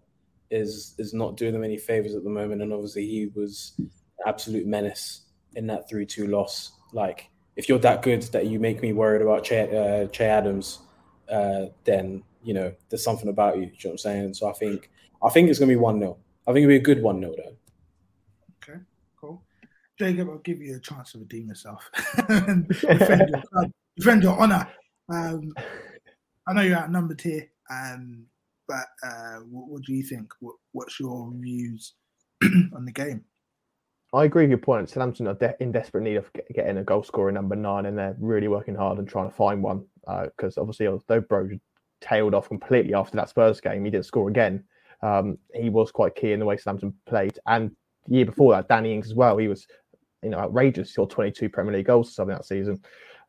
[0.50, 2.62] is is not doing them any favors at the moment.
[2.62, 3.90] And obviously, he was an
[4.26, 5.22] absolute menace
[5.54, 6.72] in that three two loss.
[6.92, 10.78] Like, if you're that good that you make me worried about Che, uh, che Adams,
[11.30, 13.62] uh, then you know there's something about you.
[13.62, 14.34] you know what I'm saying?
[14.34, 14.90] So I think
[15.22, 16.16] I think it's gonna be one 0
[16.48, 18.72] I think it'll be a good one, no though.
[18.72, 18.80] Okay,
[19.20, 19.42] cool.
[19.98, 21.90] Jacob, I'll give you a chance to redeem yourself
[22.28, 23.66] and defend your,
[23.96, 24.66] defend your honor.
[25.12, 25.52] Um,
[26.46, 28.24] I know you're outnumbered here, um,
[28.66, 30.32] but uh, what, what, do you think?
[30.40, 31.92] What, what's your views
[32.74, 33.24] on the game?
[34.14, 34.88] I agree with your point.
[34.88, 38.16] Southampton are de- in desperate need of getting a goal scorer number nine, and they're
[38.18, 39.84] really working hard and trying to find one.
[40.08, 41.50] Because uh, obviously, although Bro
[42.00, 44.64] tailed off completely after that Spurs game, he didn't score again.
[45.02, 47.38] Um, he was quite key in the way Southampton played.
[47.46, 47.70] And
[48.06, 49.36] the year before that, Danny Ings as well.
[49.36, 49.66] He was,
[50.22, 50.88] you know, outrageous.
[50.88, 52.80] He scored 22 Premier League goals or something that season.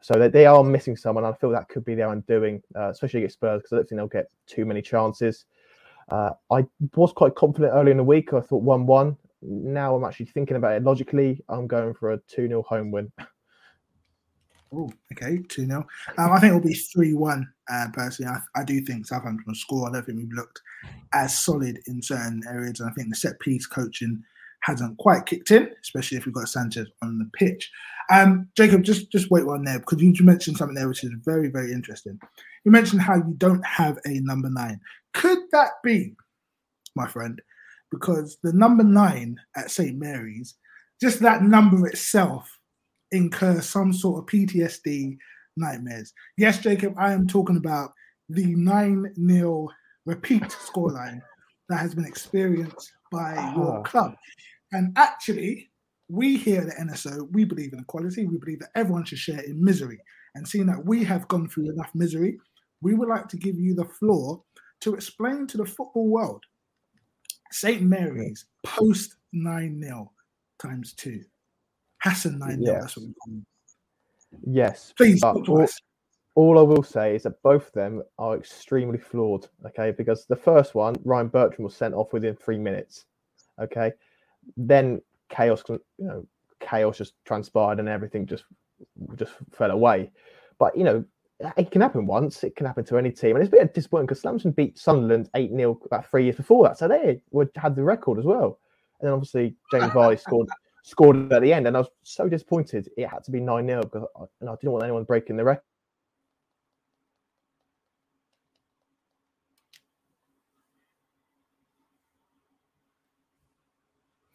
[0.01, 1.25] So they, they are missing someone.
[1.25, 3.99] I feel that could be their undoing, uh, especially against Spurs, because I don't think
[3.99, 5.45] they'll get too many chances.
[6.09, 6.65] Uh, I
[6.95, 8.33] was quite confident early in the week.
[8.33, 9.17] I thought 1 1.
[9.41, 11.43] Now I'm actually thinking about it logically.
[11.49, 13.11] I'm going for a 2 0 home win.
[14.71, 15.87] Oh, okay, 2 0.
[16.17, 17.53] Um, I think it'll be 3 1.
[17.71, 19.89] Uh, personally, I, I, do think Southampton will score.
[19.89, 20.61] I don't think we've looked
[21.13, 22.79] as solid in certain areas.
[22.79, 24.23] And I think the set piece coaching
[24.61, 27.71] hasn't quite kicked in, especially if we've got Sanchez on the pitch.
[28.11, 31.49] Um, Jacob, just, just wait one there because you mentioned something there which is very,
[31.49, 32.19] very interesting.
[32.63, 34.79] You mentioned how you don't have a number nine.
[35.13, 36.15] Could that be,
[36.95, 37.41] my friend,
[37.91, 39.97] because the number nine at St.
[39.97, 40.55] Mary's,
[41.01, 42.58] just that number itself
[43.11, 45.17] incur some sort of PTSD
[45.57, 46.13] nightmares.
[46.37, 47.91] Yes, Jacob, I am talking about
[48.29, 49.69] the 9 0
[50.05, 51.21] repeat scoreline
[51.69, 53.83] that has been experienced by your ah.
[53.83, 54.15] club.
[54.71, 55.69] And actually,
[56.09, 58.25] we here at the NSO, we believe in equality.
[58.25, 59.99] We believe that everyone should share in misery.
[60.35, 62.39] And seeing that we have gone through enough misery,
[62.81, 64.41] we would like to give you the floor
[64.81, 66.43] to explain to the football world
[67.51, 67.81] St.
[67.81, 70.11] Mary's post 9 0
[70.61, 71.23] times two.
[72.01, 72.81] Hassan 9 yes.
[72.81, 73.41] that's what we call.
[74.45, 74.93] Yes.
[74.95, 75.67] Please, all,
[76.35, 79.91] all, I will say is that both of them are extremely flawed, okay?
[79.91, 83.05] Because the first one, Ryan Bertrand was sent off within three minutes,
[83.61, 83.91] okay?
[84.55, 86.25] Then chaos, you know,
[86.59, 88.45] chaos just transpired and everything just
[89.15, 90.11] just fell away.
[90.57, 91.03] But, you know,
[91.57, 92.43] it can happen once.
[92.43, 95.29] It can happen to any team, and it's a bit disappointing because Slamson beat Sunderland
[95.35, 97.21] eight 0 about three years before that, so they
[97.55, 98.59] had the record as well.
[98.99, 100.49] And then obviously James Vardy scored
[100.83, 101.67] scored at the end.
[101.67, 104.55] And I was so disappointed it had to be 9 0 because I, and I
[104.55, 105.63] didn't want anyone breaking the record.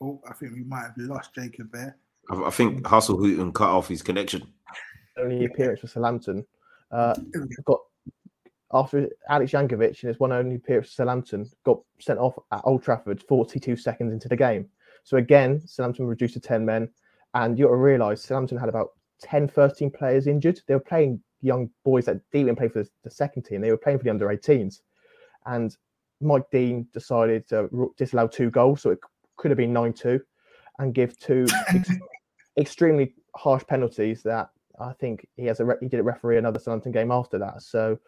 [0.00, 1.96] Oh, I think we might have lost Jacob there.
[2.30, 4.42] I, I think Hasenhüttl cut off his connection.
[5.16, 6.44] Only appearance for Southampton.
[6.90, 7.14] Uh,
[7.64, 7.80] got
[8.72, 12.82] after Alex Jankewitz in his one only appearance for Southampton got sent off at Old
[12.82, 14.68] Trafford 42 seconds into the game.
[15.04, 16.88] So again, Southampton reduced to 10 men.
[17.34, 18.90] And you got to realise Southampton had about
[19.22, 20.60] 10, 13 players injured.
[20.66, 23.60] They were playing young boys that didn't even play for the, the second team.
[23.60, 24.80] They were playing for the under 18s.
[25.46, 25.76] And
[26.20, 28.82] Mike Dean decided to disallow two goals.
[28.82, 28.98] So it
[29.36, 30.20] could have been 9 2
[30.78, 31.90] and give two ex-
[32.58, 34.48] extremely harsh penalties that
[34.80, 37.62] I think he has a re- he did a referee another Southampton game after that.
[37.62, 37.98] So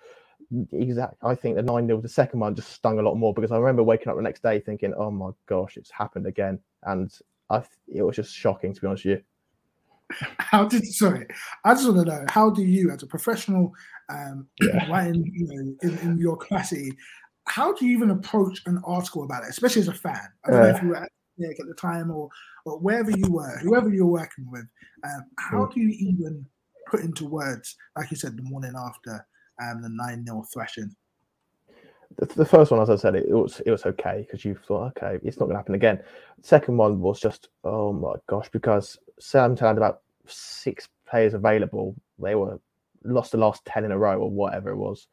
[0.73, 3.53] exact I think the 9 0 the second one just stung a lot more because
[3.53, 6.59] I remember waking up the next day thinking, Oh my gosh, it's happened again.
[6.85, 7.13] And
[7.51, 9.23] I it was just shocking to be honest with you.
[10.39, 11.27] How did sorry?
[11.65, 13.73] I just want to know how do you, as a professional,
[14.09, 14.89] um, yeah.
[14.89, 16.93] writing you know in, in, your capacity,
[17.49, 20.29] how do you even approach an article about it, especially as a fan?
[20.45, 22.29] I don't uh, know if you were at, at the time or
[22.65, 24.67] or wherever you were, whoever you're working with.
[25.05, 26.47] Um, how do you even
[26.89, 29.27] put into words, like you said, the morning after
[29.63, 30.95] um, the nine 0 thrashing?
[32.19, 34.97] The, the, first one, as I said, it, was it was okay because you thought,
[34.97, 36.03] okay, it's not going to happen again.
[36.43, 41.95] Second one was just, oh my gosh, because Sam had about six players available.
[42.19, 42.59] They were
[43.05, 45.09] lost the last ten in a row or whatever it was,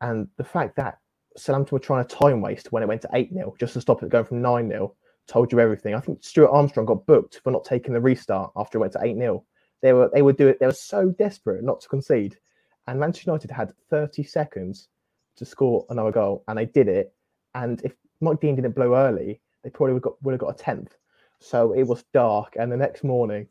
[0.00, 0.98] and the fact that
[1.36, 4.02] Southampton were trying to time waste when it went to 8 0 just to stop
[4.02, 4.94] it going from 9 0
[5.26, 5.94] told you everything.
[5.94, 9.02] I think Stuart Armstrong got booked for not taking the restart after it went to
[9.02, 9.44] 8 0.
[9.82, 12.38] They were they would do it, they were so desperate not to concede.
[12.86, 14.88] And Manchester United had 30 seconds
[15.36, 17.14] to score another goal, and they did it.
[17.54, 20.62] And if Mike Dean didn't blow early, they probably would, got, would have got a
[20.62, 20.96] tenth.
[21.40, 23.46] So it was dark, and the next morning,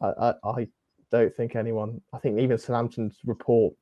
[0.00, 0.68] I, I, I
[1.10, 2.00] don't think anyone.
[2.12, 3.74] I think even Southampton's report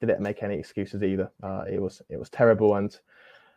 [0.00, 1.30] didn't make any excuses either.
[1.42, 2.96] Uh, it was it was terrible, and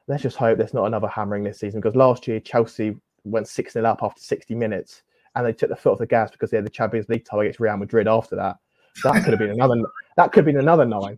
[0.07, 3.73] let's just hope there's not another hammering this season because last year Chelsea went six
[3.73, 5.03] 0 up after 60 minutes,
[5.35, 7.41] and they took the foot off the gas because they had the Champions League tie
[7.41, 8.57] against Real Madrid after that.
[9.03, 9.81] That could have been another.
[10.17, 11.17] That could been another nine.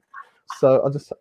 [0.60, 1.12] So I just.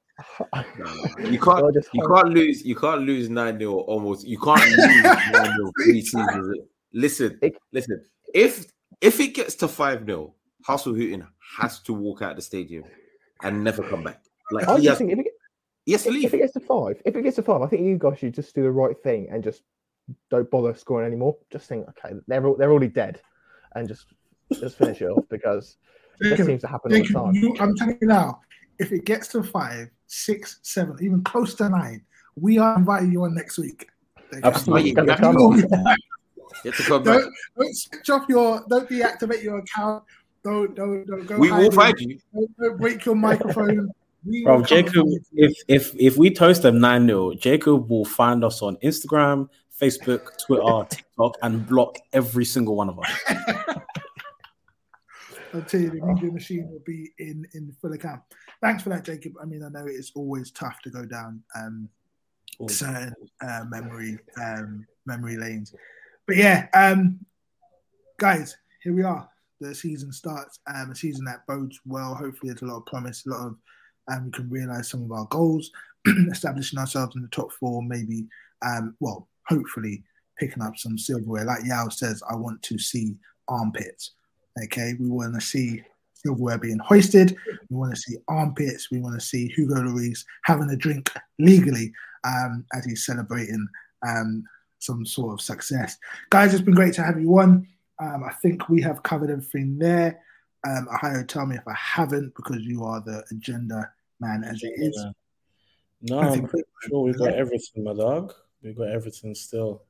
[1.30, 1.74] you can't.
[1.92, 2.14] you hope.
[2.14, 2.64] can't lose.
[2.64, 4.26] You can't lose nine 0 almost.
[4.26, 6.58] You can't lose nine 0 three seasons.
[6.92, 8.02] Listen, it, listen.
[8.32, 8.66] If
[9.00, 10.34] if it gets to five 0
[10.66, 11.26] Hasenhüttl
[11.58, 12.84] has to walk out the stadium
[13.42, 14.22] and never come back.
[14.50, 15.26] Like I just think if it,
[15.86, 17.98] yes, if, if, it gets to five, if it gets to five, I think you
[17.98, 19.62] guys should just do the right thing and just
[20.30, 21.36] don't bother scoring anymore.
[21.50, 23.20] Just think, okay, they're they're already dead,
[23.74, 24.06] and just
[24.52, 25.76] just finish it off because
[26.20, 27.34] it seems to happen all the time.
[27.34, 28.40] You, I'm telling you now,
[28.78, 32.02] if it gets to five, six, seven, even close to nine,
[32.36, 33.88] we are inviting you on next week.
[34.42, 35.06] Absolutely, you don't,
[37.56, 40.02] don't switch off your, don't deactivate your account.
[40.42, 41.38] Don't don't don't go.
[41.38, 42.18] We will find you.
[42.34, 43.90] Don't, don't break your microphone.
[44.44, 48.76] Bro, Jacob, if if if we toast them 9 0, Jacob will find us on
[48.76, 49.48] Instagram,
[49.80, 53.10] Facebook, Twitter, TikTok, and block every single one of us.
[55.54, 58.22] I'll tell you, the media machine will be in in full account.
[58.60, 59.34] Thanks for that, Jacob.
[59.40, 61.88] I mean, I know it's always tough to go down um,
[62.68, 65.74] certain uh, memory um, memory lanes,
[66.26, 67.20] but yeah, um,
[68.18, 69.28] guys, here we are.
[69.60, 72.14] The season starts, um, a season that bodes well.
[72.14, 73.56] Hopefully, there's a lot of promise, a lot of
[74.12, 75.70] um, we can realize some of our goals,
[76.30, 78.26] establishing ourselves in the top four, maybe.
[78.62, 80.02] Um, well, hopefully
[80.38, 81.44] picking up some silverware.
[81.44, 83.16] Like Yao says, I want to see
[83.48, 84.12] armpits.
[84.62, 85.82] Okay, we want to see
[86.14, 87.36] silverware being hoisted.
[87.70, 88.90] We want to see armpits.
[88.90, 91.92] We want to see Hugo Lloris having a drink legally
[92.24, 93.66] um, as he's celebrating
[94.06, 94.44] um,
[94.78, 95.98] some sort of success.
[96.30, 97.66] Guys, it's been great to have you on.
[98.00, 100.20] Um, I think we have covered everything there.
[100.66, 103.90] Um, Ohio, tell me if I haven't, because you are the agenda
[104.20, 105.06] man as it is.
[106.02, 108.34] No, I'm pretty sure we've got everything, my dog.
[108.62, 109.82] We've got everything still.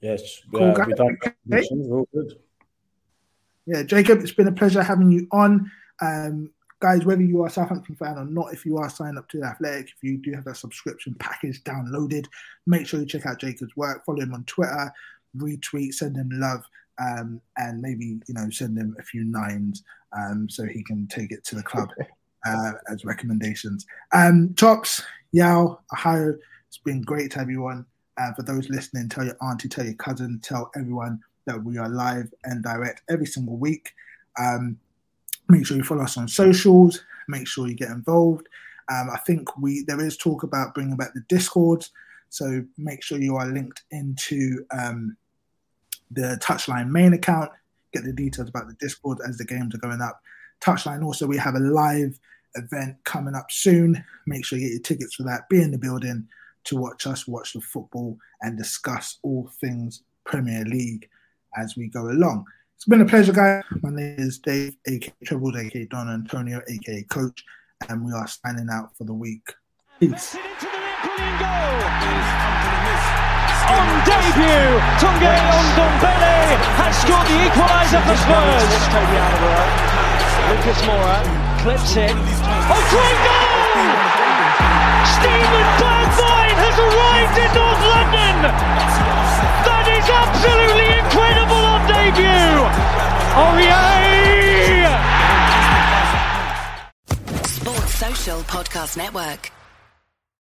[0.00, 1.68] Yes, cool, uh, we done okay.
[1.72, 2.38] real good.
[3.66, 5.70] Yeah, Jacob, it's been a pleasure having you on.
[6.00, 6.50] Um,
[6.80, 9.38] guys, whether you are a Southampton fan or not, if you are signed up to
[9.38, 12.26] the Athletic, if you do have that subscription package downloaded,
[12.66, 14.04] make sure you check out Jacob's work.
[14.04, 14.92] Follow him on Twitter,
[15.36, 16.64] retweet, send him love,
[17.00, 19.84] um, and maybe you know send him a few nines
[20.16, 21.88] um, so he can take it to the club
[22.46, 23.86] uh, as recommendations.
[24.12, 26.36] Um, Tops, Yao, Ohio,
[26.68, 27.86] it's been great to have you on.
[28.18, 31.88] Uh, for those listening, tell your auntie, tell your cousin, tell everyone that we are
[31.88, 33.92] live and direct every single week.
[34.38, 34.78] Um,
[35.48, 37.02] make sure you follow us on socials.
[37.28, 38.48] Make sure you get involved.
[38.90, 41.90] Um, I think we there is talk about bringing back the discords,
[42.28, 45.16] so make sure you are linked into um,
[46.10, 47.50] the Touchline main account.
[47.92, 50.20] Get the details about the Discord as the games are going up.
[50.60, 52.18] Touchline also, we have a live
[52.54, 54.02] event coming up soon.
[54.26, 55.48] Make sure you get your tickets for that.
[55.48, 56.28] Be in the building
[56.64, 61.08] to watch us watch the football and discuss all things Premier League.
[61.56, 62.46] As we go along.
[62.76, 63.62] It's been a pleasure, guys.
[63.82, 67.44] My name is Dave, aka Troubles, aka Don Antonio, aka Coach,
[67.88, 69.54] and we are signing out for the week.
[70.00, 70.34] Peace.
[73.72, 75.38] On debut, Tanguy
[75.76, 78.72] Ndombele has scored the equaliser for Spurs.
[80.50, 81.22] Lucas Moura
[81.62, 82.10] clips it.
[82.66, 83.62] Oh, great goal!
[85.06, 89.31] Steven Bergwijn has arrived in North London.
[89.64, 92.54] That is absolutely incredible on debut.
[93.42, 94.02] Aurier!
[97.46, 99.50] Sports Social Podcast Network.